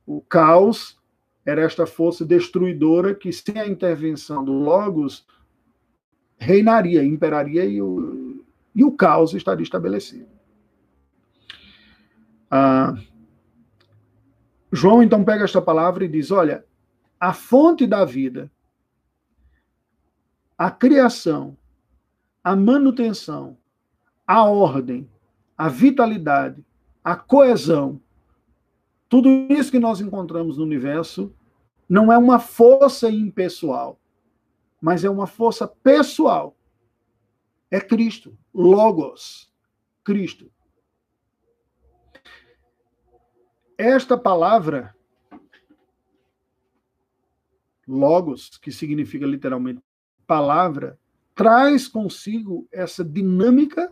[0.05, 0.99] O caos
[1.45, 5.26] era esta força destruidora que, sem a intervenção do Logos,
[6.38, 8.43] reinaria, imperaria e o,
[8.76, 10.28] e o caos estaria estabelecido.
[12.49, 12.95] Ah,
[14.72, 16.65] João então pega esta palavra e diz: olha,
[17.22, 18.51] a fonte da vida,
[20.57, 21.55] a criação,
[22.43, 23.59] a manutenção,
[24.26, 25.07] a ordem,
[25.55, 26.65] a vitalidade,
[27.03, 28.01] a coesão,
[29.07, 31.32] tudo isso que nós encontramos no universo
[31.88, 33.99] não é uma força impessoal,
[34.82, 36.55] mas é uma força pessoal.
[37.69, 39.53] É Cristo, Logos,
[40.03, 40.51] Cristo.
[43.78, 44.95] Esta palavra,
[47.91, 49.81] Logos, que significa literalmente
[50.25, 50.97] palavra
[51.35, 53.91] traz consigo essa dinâmica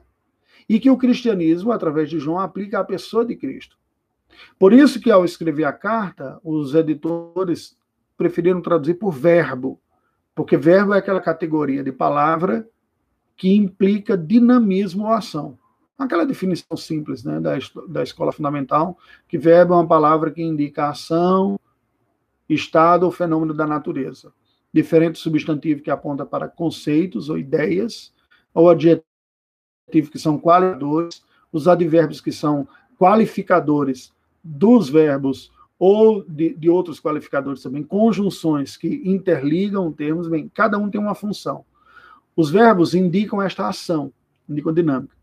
[0.68, 3.78] e que o cristianismo, através de João, aplica à pessoa de Cristo.
[4.58, 7.78] Por isso que ao escrever a carta, os editores
[8.16, 9.82] preferiram traduzir por verbo,
[10.36, 12.68] porque verbo é aquela categoria de palavra
[13.36, 15.58] que implica dinamismo ou ação.
[15.98, 18.98] Aquela definição simples né, da, da escola fundamental,
[19.28, 21.60] que verbo é uma palavra que indica ação,
[22.50, 24.34] estado ou fenômeno da natureza.
[24.74, 28.14] Diferente substantivo que aponta para conceitos ou ideias,
[28.54, 29.04] ou adjetivo
[30.12, 37.64] que são qualificadores, os advérbios que são qualificadores dos verbos ou de, de, outros qualificadores
[37.64, 41.64] também, conjunções que interligam termos, bem, cada um tem uma função.
[42.36, 44.12] Os verbos indicam esta ação,
[44.48, 45.16] indicam dinâmica.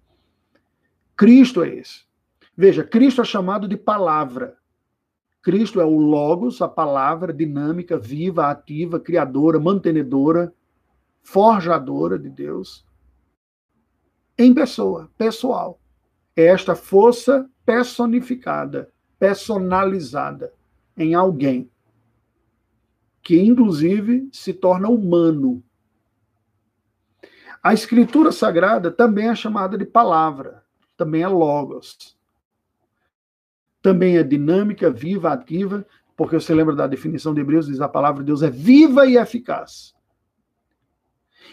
[1.14, 2.04] Cristo é esse.
[2.56, 4.56] Veja, Cristo é chamado de palavra.
[5.46, 10.52] Cristo é o Logos, a palavra dinâmica, viva, ativa, criadora, mantenedora,
[11.22, 12.84] forjadora de Deus,
[14.36, 15.78] em pessoa, pessoal.
[16.34, 18.90] É esta força personificada,
[19.20, 20.52] personalizada
[20.96, 21.70] em alguém,
[23.22, 25.62] que inclusive se torna humano.
[27.62, 30.66] A Escritura Sagrada também é chamada de palavra
[30.96, 32.15] também é logos.
[33.82, 38.22] Também é dinâmica, viva, ativa, porque você lembra da definição de Hebreus, diz a palavra
[38.22, 39.94] de Deus é viva e eficaz.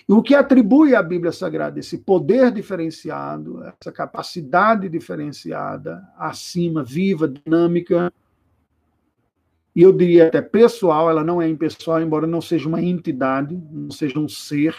[0.07, 7.27] E o que atribui à Bíblia Sagrada esse poder diferenciado, essa capacidade diferenciada, acima, viva,
[7.27, 8.11] dinâmica,
[9.75, 13.89] e eu diria até pessoal, ela não é impessoal, embora não seja uma entidade, não
[13.89, 14.75] seja um ser.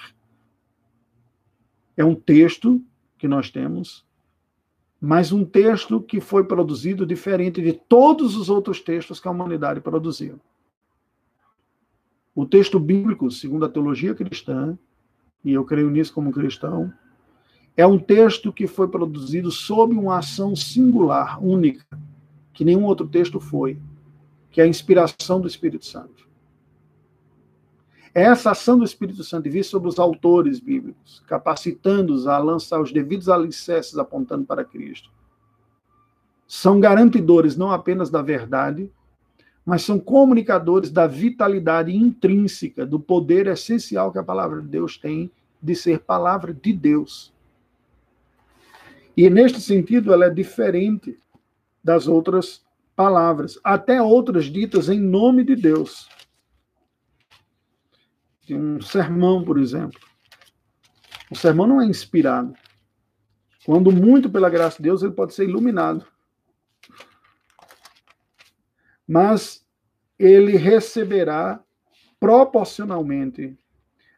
[1.96, 2.80] É um texto
[3.18, 4.06] que nós temos,
[5.04, 9.78] mas um texto que foi produzido diferente de todos os outros textos que a humanidade
[9.82, 10.40] produziu.
[12.34, 14.78] O texto bíblico, segundo a teologia cristã,
[15.44, 16.90] e eu creio nisso como cristão,
[17.76, 21.84] é um texto que foi produzido sob uma ação singular, única,
[22.54, 23.78] que nenhum outro texto foi,
[24.50, 26.23] que é a inspiração do Espírito Santo.
[28.14, 33.28] Essa ação do Espírito Santo vir sobre os autores bíblicos, capacitando-os a lançar os devidos
[33.28, 35.10] alicerces apontando para Cristo.
[36.46, 38.88] São garantidores não apenas da verdade,
[39.66, 45.28] mas são comunicadores da vitalidade intrínseca, do poder essencial que a palavra de Deus tem
[45.60, 47.32] de ser palavra de Deus.
[49.16, 51.18] E neste sentido, ela é diferente
[51.82, 52.62] das outras
[52.94, 56.13] palavras, até outras ditas em nome de Deus de
[58.50, 60.00] um sermão, por exemplo.
[61.30, 62.54] O sermão não é inspirado.
[63.64, 66.06] Quando muito pela graça de Deus, ele pode ser iluminado.
[69.06, 69.64] Mas
[70.18, 71.60] ele receberá
[72.20, 73.58] proporcionalmente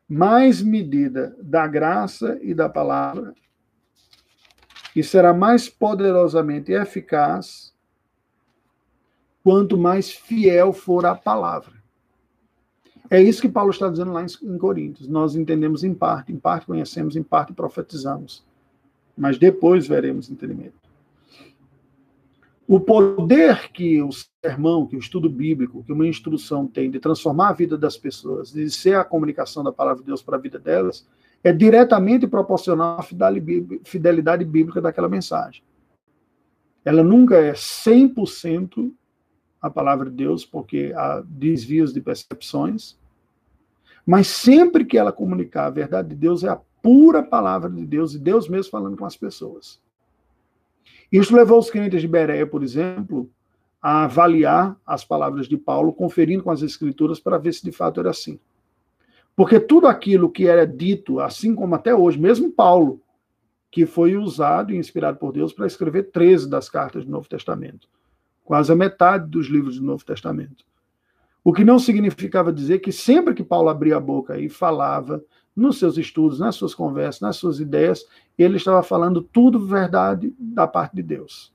[0.08, 3.34] mais medida da graça e da palavra
[4.94, 7.74] e será mais poderosamente eficaz
[9.42, 11.74] quanto mais fiel for a palavra.
[13.10, 15.08] É isso que Paulo está dizendo lá em Coríntios.
[15.08, 18.44] Nós entendemos em parte, em parte conhecemos, em parte profetizamos.
[19.16, 20.74] Mas depois veremos entendimento.
[22.68, 24.10] O poder que o
[24.44, 28.52] sermão, que o estudo bíblico, que uma instrução tem de transformar a vida das pessoas,
[28.52, 31.06] de ser a comunicação da palavra de Deus para a vida delas,
[31.44, 33.02] é diretamente proporcional à
[33.84, 35.62] fidelidade bíblica daquela mensagem.
[36.84, 38.92] Ela nunca é 100%
[39.60, 42.96] a palavra de Deus, porque há desvios de percepções.
[44.04, 48.14] Mas sempre que ela comunicar a verdade de Deus, é a pura palavra de Deus,
[48.14, 49.80] e Deus mesmo falando com as pessoas.
[51.10, 53.28] Isso levou os crentes de Bereia, por exemplo,
[53.82, 58.00] a avaliar as palavras de Paulo, conferindo com as escrituras para ver se de fato
[58.00, 58.38] era assim.
[59.34, 63.00] Porque tudo aquilo que era dito, assim como até hoje, mesmo Paulo,
[63.70, 67.88] que foi usado e inspirado por Deus para escrever 13 das cartas do Novo Testamento
[68.46, 70.64] quase a metade dos livros do Novo Testamento.
[71.44, 75.22] O que não significava dizer que sempre que Paulo abria a boca e falava
[75.54, 78.06] nos seus estudos, nas suas conversas, nas suas ideias,
[78.38, 81.52] ele estava falando tudo verdade da parte de Deus.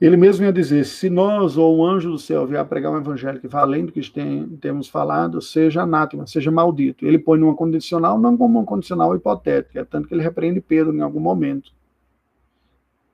[0.00, 3.40] Ele mesmo ia dizer: se nós ou um anjo do céu vier pregar um evangelho
[3.40, 7.06] que vá além do que tem, temos falado, seja anátema, seja maldito.
[7.06, 10.94] Ele põe numa condicional, não como uma condicional hipotética, é tanto que ele repreende Pedro
[10.94, 11.72] em algum momento.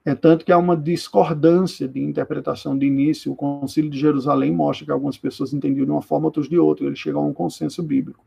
[0.04, 3.30] É tanto que há uma discordância de interpretação de início.
[3.30, 6.86] O Concílio de Jerusalém mostra que algumas pessoas entendiam de uma forma, outros de outra.
[6.86, 8.24] Ele chega a um consenso bíblico.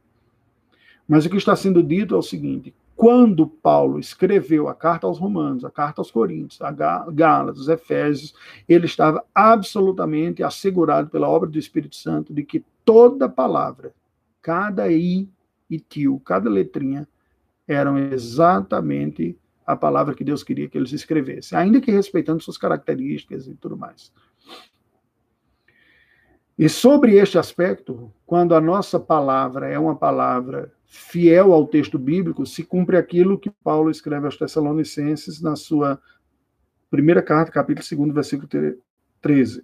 [1.05, 5.19] Mas o que está sendo dito é o seguinte: quando Paulo escreveu a carta aos
[5.19, 8.33] Romanos, a carta aos Coríntios, a Gálatas, Efésios,
[8.67, 13.93] ele estava absolutamente assegurado pela obra do Espírito Santo de que toda palavra,
[14.41, 15.29] cada i
[15.69, 17.07] e tio, cada letrinha,
[17.67, 23.47] eram exatamente a palavra que Deus queria que eles escrevessem, ainda que respeitando suas características
[23.47, 24.13] e tudo mais.
[26.57, 32.45] E sobre este aspecto, quando a nossa palavra é uma palavra fiel ao texto bíblico,
[32.45, 35.99] se cumpre aquilo que Paulo escreve aos Tessalonicenses na sua
[36.89, 38.49] primeira carta, capítulo 2, versículo
[39.21, 39.63] 13.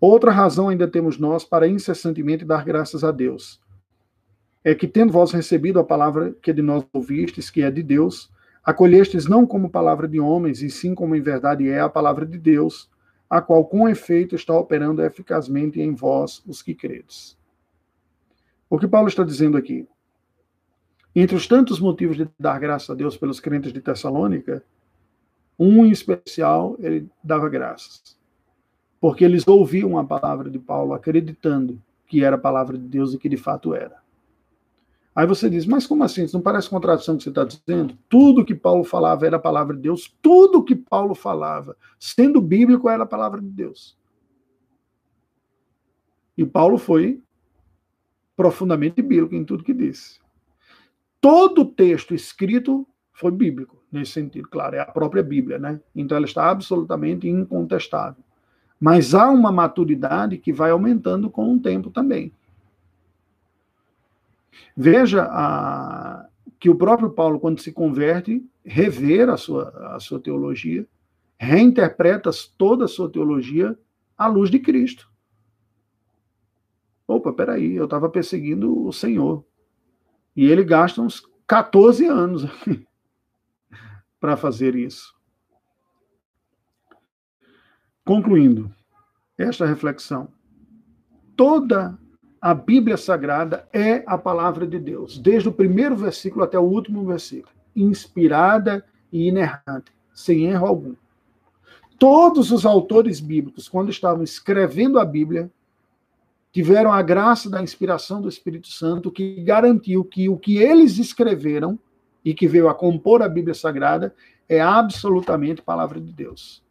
[0.00, 3.60] Outra razão ainda temos nós para incessantemente dar graças a Deus.
[4.64, 8.30] É que, tendo vós recebido a palavra que de nós ouvistes, que é de Deus,
[8.64, 12.38] acolhestes não como palavra de homens, e sim como em verdade é a palavra de
[12.38, 12.90] Deus,
[13.28, 17.36] a qual com efeito está operando eficazmente em vós, os que credes.
[18.68, 19.86] O que Paulo está dizendo aqui?
[21.14, 24.64] Entre os tantos motivos de dar graças a Deus pelos crentes de Tessalônica,
[25.58, 28.18] um em especial ele dava graças.
[29.00, 33.18] Porque eles ouviam a palavra de Paulo acreditando que era a palavra de Deus e
[33.18, 34.00] que de fato era.
[35.14, 36.24] Aí você diz, mas como assim?
[36.24, 37.98] Isso não parece contradição que você está dizendo?
[38.08, 42.88] Tudo que Paulo falava era a palavra de Deus, tudo que Paulo falava, sendo bíblico,
[42.88, 43.98] era a palavra de Deus.
[46.36, 47.22] E Paulo foi
[48.34, 50.21] profundamente bíblico em tudo que disse.
[51.22, 55.80] Todo texto escrito foi bíblico, nesse sentido, claro, é a própria Bíblia, né?
[55.94, 58.24] Então ela está absolutamente incontestável.
[58.80, 62.32] Mas há uma maturidade que vai aumentando com o tempo também.
[64.76, 66.26] Veja a,
[66.58, 70.84] que o próprio Paulo, quando se converte, rever a sua, a sua teologia,
[71.38, 73.78] reinterpreta toda a sua teologia
[74.18, 75.08] à luz de Cristo.
[77.06, 79.44] Opa, peraí, eu estava perseguindo o Senhor.
[80.36, 82.44] E ele gasta uns 14 anos
[84.18, 85.14] para fazer isso.
[88.04, 88.72] Concluindo
[89.38, 90.28] esta reflexão,
[91.36, 91.98] toda
[92.40, 97.04] a Bíblia Sagrada é a palavra de Deus, desde o primeiro versículo até o último
[97.06, 100.94] versículo, inspirada e inerrante, sem erro algum.
[101.98, 105.48] Todos os autores bíblicos, quando estavam escrevendo a Bíblia,
[106.52, 111.78] tiveram a graça da inspiração do Espírito Santo que garantiu que o que eles escreveram
[112.22, 114.14] e que veio a compor a Bíblia Sagrada
[114.48, 116.62] é absolutamente palavra de Deus.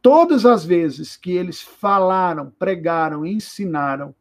[0.00, 4.14] Todas as vezes que eles falaram, pregaram, ensinaram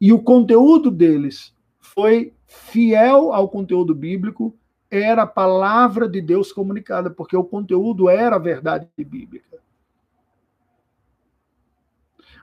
[0.00, 4.54] e o conteúdo deles foi fiel ao conteúdo bíblico,
[4.90, 9.53] era a palavra de Deus comunicada, porque o conteúdo era a verdade bíblica.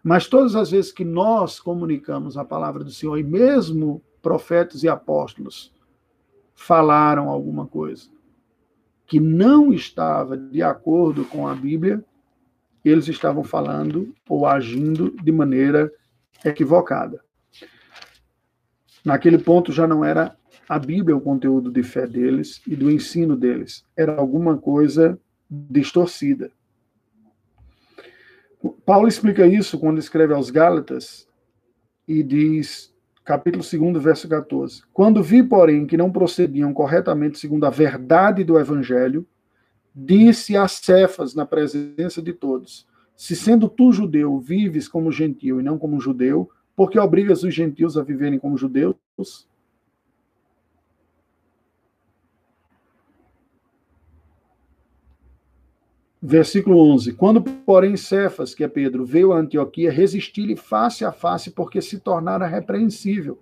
[0.04, 4.90] Mas todas as vezes que nós comunicamos a palavra do Senhor, e mesmo profetas e
[4.90, 5.72] apóstolos
[6.56, 8.10] falaram alguma coisa
[9.06, 12.02] que não estava de acordo com a Bíblia,
[12.84, 15.92] eles estavam falando ou agindo de maneira
[16.46, 17.22] equivocada.
[19.04, 20.36] Naquele ponto já não era
[20.70, 26.50] a Bíblia o conteúdo de fé deles e do ensino deles, era alguma coisa distorcida.
[28.70, 31.28] Paulo explica isso quando escreve aos Gálatas
[32.08, 32.94] e diz,
[33.24, 38.60] capítulo 2, verso 14: Quando vi, porém, que não procediam corretamente segundo a verdade do
[38.60, 39.26] evangelho,
[39.94, 45.64] disse a Cefas na presença de todos: Se sendo tu judeu, vives como gentil e
[45.64, 48.96] não como judeu, porque obrigas os gentios a viverem como judeus?
[56.24, 57.14] Versículo 11.
[57.14, 62.00] Quando, porém, Cefas, que é Pedro, veio a Antioquia, resisti-lhe face a face, porque se
[62.00, 63.40] tornara repreensível.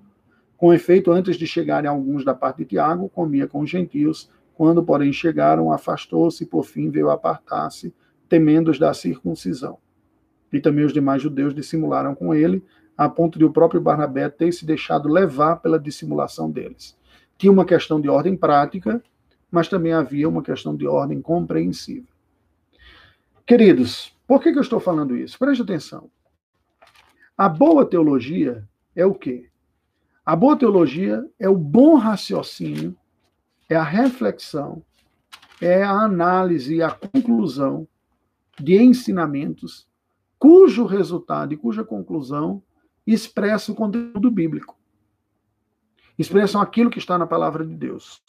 [0.55, 4.29] Com efeito, antes de chegarem alguns da parte de Tiago, comia com os gentios.
[4.55, 7.93] Quando, porém, chegaram, afastou-se e, por fim, veio apartar-se,
[8.29, 9.77] temendo-os da circuncisão.
[10.51, 12.63] E também os demais judeus dissimularam com ele,
[12.97, 16.97] a ponto de o próprio Barnabé ter se deixado levar pela dissimulação deles.
[17.37, 19.03] Tinha uma questão de ordem prática,
[19.51, 22.18] mas também havia uma questão de ordem compreensível.
[23.49, 25.39] Queridos, por que, que eu estou falando isso?
[25.39, 26.11] Preste atenção.
[27.35, 28.63] A boa teologia
[28.95, 29.49] é o quê?
[30.23, 32.95] A boa teologia é o bom raciocínio,
[33.67, 34.85] é a reflexão,
[35.59, 37.87] é a análise a conclusão
[38.59, 39.87] de ensinamentos
[40.37, 42.61] cujo resultado e cuja conclusão
[43.07, 44.77] expressa o conteúdo bíblico.
[46.19, 48.21] Expressam aquilo que está na palavra de Deus.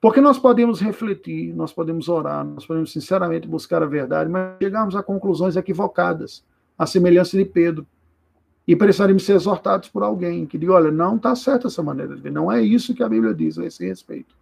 [0.00, 4.96] Porque nós podemos refletir, nós podemos orar, nós podemos sinceramente buscar a verdade, mas chegamos
[4.96, 6.44] a conclusões equivocadas,
[6.78, 7.86] à semelhança de Pedro.
[8.66, 12.22] E precisaremos ser exortados por alguém que diga: olha, não está certa essa maneira de
[12.22, 14.34] ver, não é isso que a Bíblia diz a esse respeito.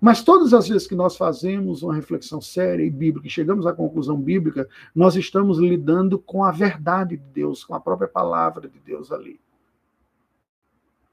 [0.00, 3.72] Mas todas as vezes que nós fazemos uma reflexão séria e bíblica e chegamos à
[3.72, 8.78] conclusão bíblica, nós estamos lidando com a verdade de Deus, com a própria palavra de
[8.80, 9.40] Deus ali.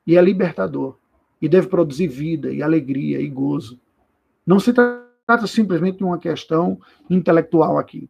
[0.06, 0.98] E é libertador.
[1.44, 3.78] E deve produzir vida e alegria e gozo.
[4.48, 6.80] Não se trata simplesmente de uma questão
[7.10, 8.10] intelectual aqui.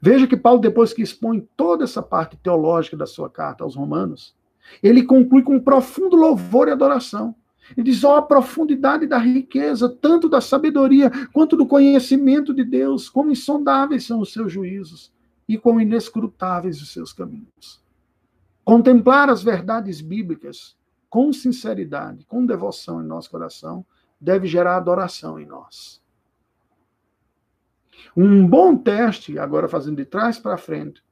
[0.00, 4.34] Veja que Paulo, depois que expõe toda essa parte teológica da sua carta aos Romanos,
[4.82, 7.32] ele conclui com um profundo louvor e adoração.
[7.76, 12.64] Ele diz: ó, oh, a profundidade da riqueza, tanto da sabedoria quanto do conhecimento de
[12.64, 15.12] Deus, como insondáveis são os seus juízos
[15.48, 17.80] e quão inescrutáveis os seus caminhos.
[18.64, 20.76] Contemplar as verdades bíblicas
[21.12, 23.84] com sinceridade, com devoção em nosso coração,
[24.18, 26.02] deve gerar adoração em nós.
[28.16, 31.04] Um bom teste, agora fazendo de trás para frente,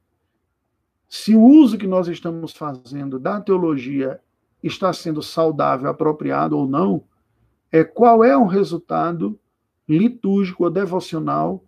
[1.07, 4.19] se o uso que nós estamos fazendo da teologia
[4.63, 7.03] está sendo saudável, apropriado ou não,
[7.71, 9.39] é qual é o resultado
[9.87, 11.63] litúrgico ou devocional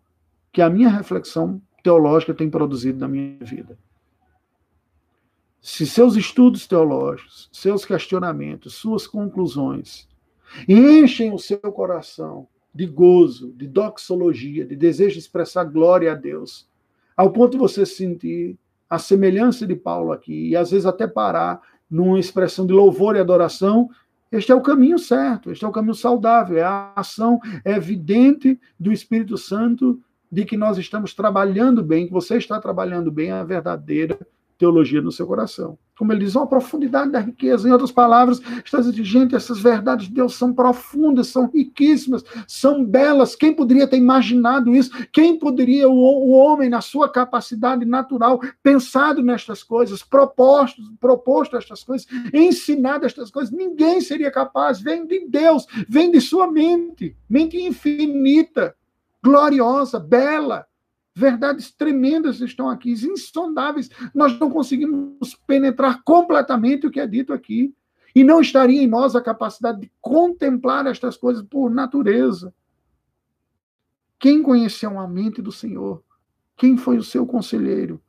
[0.51, 3.77] que a minha reflexão teológica tem produzido na minha vida.
[5.65, 10.09] Se seus estudos teológicos, seus questionamentos, suas conclusões
[10.67, 16.67] enchem o seu coração de gozo, de doxologia, de desejo de expressar glória a Deus,
[17.15, 18.57] ao ponto de você sentir
[18.89, 23.19] a semelhança de Paulo aqui, e às vezes até parar numa expressão de louvor e
[23.19, 23.89] adoração,
[24.29, 28.91] este é o caminho certo, este é o caminho saudável, é a ação evidente do
[28.91, 29.97] Espírito Santo
[30.29, 34.19] de que nós estamos trabalhando bem, que você está trabalhando bem a verdadeira
[34.57, 35.77] teologia no seu coração.
[35.95, 37.67] Como ele diz, uma profundidade da riqueza.
[37.67, 42.83] Em outras palavras, está dizendo, gente, essas verdades de Deus são profundas, são riquíssimas, são
[42.83, 43.35] belas.
[43.35, 44.91] Quem poderia ter imaginado isso?
[45.11, 51.83] Quem poderia, o, o homem, na sua capacidade natural, pensado nestas coisas, proposto, proposto estas
[51.83, 53.53] coisas, ensinado estas coisas?
[53.53, 54.81] Ninguém seria capaz.
[54.81, 58.75] Vem de Deus, vem de sua mente, mente infinita,
[59.23, 60.65] gloriosa, bela
[61.15, 63.89] Verdades tremendas estão aqui, insondáveis.
[64.13, 67.73] Nós não conseguimos penetrar completamente o que é dito aqui.
[68.15, 72.53] E não estaria em nós a capacidade de contemplar estas coisas por natureza.
[74.19, 76.03] Quem conheceu a mente do Senhor?
[76.55, 78.01] Quem foi o seu conselheiro?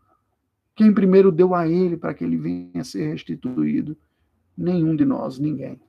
[0.77, 3.97] Quem primeiro deu a ele para que ele venha a ser restituído?
[4.57, 5.81] Nenhum de nós, ninguém.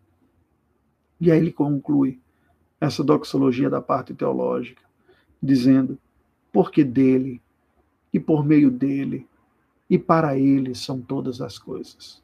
[1.19, 2.21] E aí ele conclui
[2.79, 4.81] essa doxologia da parte teológica,
[5.41, 5.99] dizendo:
[6.55, 7.41] porque dele
[8.13, 9.27] e por meio dele
[9.89, 12.23] e para ele são todas as coisas.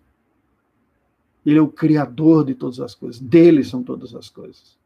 [1.45, 4.79] Ele é o criador de todas as coisas, dele são todas as coisas.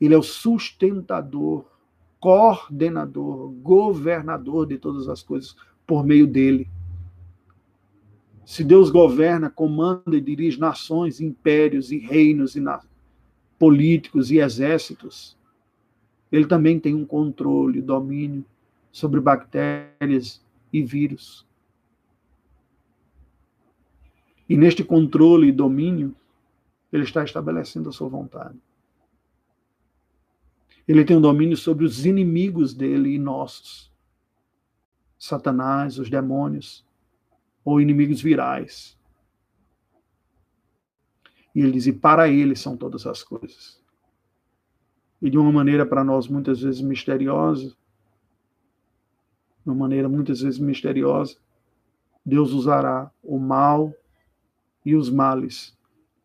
[0.00, 1.66] Ele é o sustentador,
[2.18, 5.54] coordenador, governador de todas as coisas
[5.86, 6.68] por meio dele.
[8.44, 12.64] Se Deus governa, comanda e dirige nações, impérios e reinos e
[13.56, 15.35] políticos e exércitos,
[16.30, 18.44] ele também tem um controle, domínio
[18.90, 21.46] sobre bactérias e vírus.
[24.48, 26.14] E neste controle e domínio,
[26.92, 28.58] ele está estabelecendo a sua vontade.
[30.86, 33.92] Ele tem um domínio sobre os inimigos dele e nossos.
[35.18, 36.84] Satanás, os demônios,
[37.64, 38.96] ou inimigos virais.
[41.54, 43.84] E ele diz: e para ele são todas as coisas
[45.20, 47.68] e de uma maneira para nós muitas vezes misteriosa,
[49.64, 51.36] de uma maneira muitas vezes misteriosa,
[52.24, 53.92] Deus usará o mal
[54.84, 55.76] e os males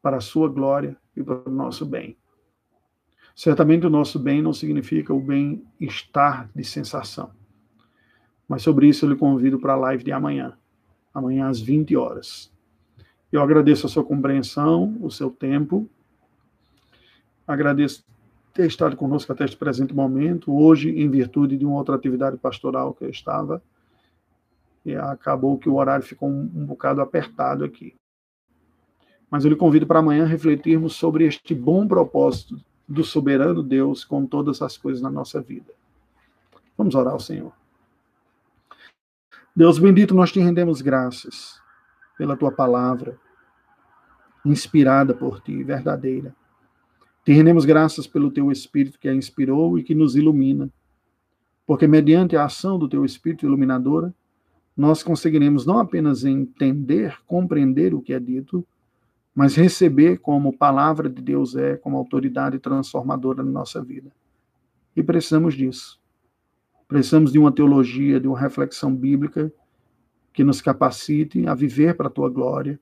[0.01, 2.17] para a sua glória e para o nosso bem.
[3.35, 7.31] Certamente o nosso bem não significa o bem-estar de sensação.
[8.47, 10.57] Mas sobre isso eu lhe convido para a live de amanhã,
[11.13, 12.51] amanhã às 20 horas.
[13.31, 15.89] Eu agradeço a sua compreensão, o seu tempo.
[17.47, 18.03] Agradeço
[18.53, 22.93] ter estado conosco até este presente momento, hoje em virtude de uma outra atividade pastoral
[22.93, 23.61] que eu estava,
[24.85, 27.95] e acabou que o horário ficou um, um bocado apertado aqui.
[29.29, 34.25] Mas eu lhe convido para amanhã refletirmos sobre este bom propósito do soberano Deus com
[34.25, 35.73] todas as coisas na nossa vida.
[36.77, 37.53] Vamos orar ao Senhor.
[39.55, 41.61] Deus bendito, nós te rendemos graças
[42.17, 43.17] pela tua palavra,
[44.45, 46.35] inspirada por ti, verdadeira.
[47.23, 50.71] Te rendemos graças pelo teu Espírito que a inspirou e que nos ilumina,
[51.67, 54.13] porque mediante a ação do teu Espírito iluminadora,
[54.75, 58.65] nós conseguiremos não apenas entender, compreender o que é dito,
[59.35, 64.11] mas receber como palavra de Deus é, como autoridade transformadora na nossa vida.
[64.95, 66.01] E precisamos disso.
[66.87, 69.53] Precisamos de uma teologia, de uma reflexão bíblica
[70.33, 72.79] que nos capacite a viver para a tua glória,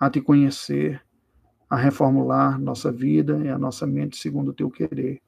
[0.00, 1.03] a te conhecer
[1.68, 5.20] a reformular nossa vida e a nossa mente segundo o teu querer.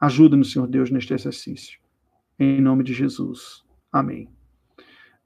[0.00, 1.78] Ajuda-nos, Senhor Deus, neste exercício.
[2.38, 3.64] Em nome de Jesus.
[3.92, 4.28] Amém.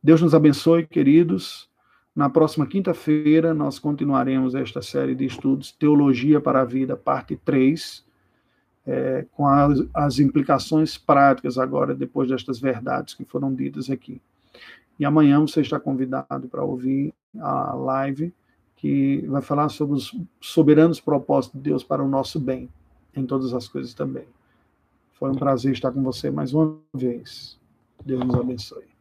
[0.02, 1.68] Deus nos abençoe, queridos.
[2.14, 8.04] Na próxima quinta-feira, nós continuaremos esta série de estudos Teologia para a Vida, parte 3,
[8.86, 14.20] é, com as, as implicações práticas agora, depois destas verdades que foram ditas aqui.
[14.98, 18.34] E amanhã você está convidado para ouvir a live
[18.78, 22.68] que vai falar sobre os soberanos propósitos de Deus para o nosso bem,
[23.14, 24.24] em todas as coisas também.
[25.14, 27.58] Foi um prazer estar com você mais uma vez.
[28.06, 28.97] Deus nos abençoe.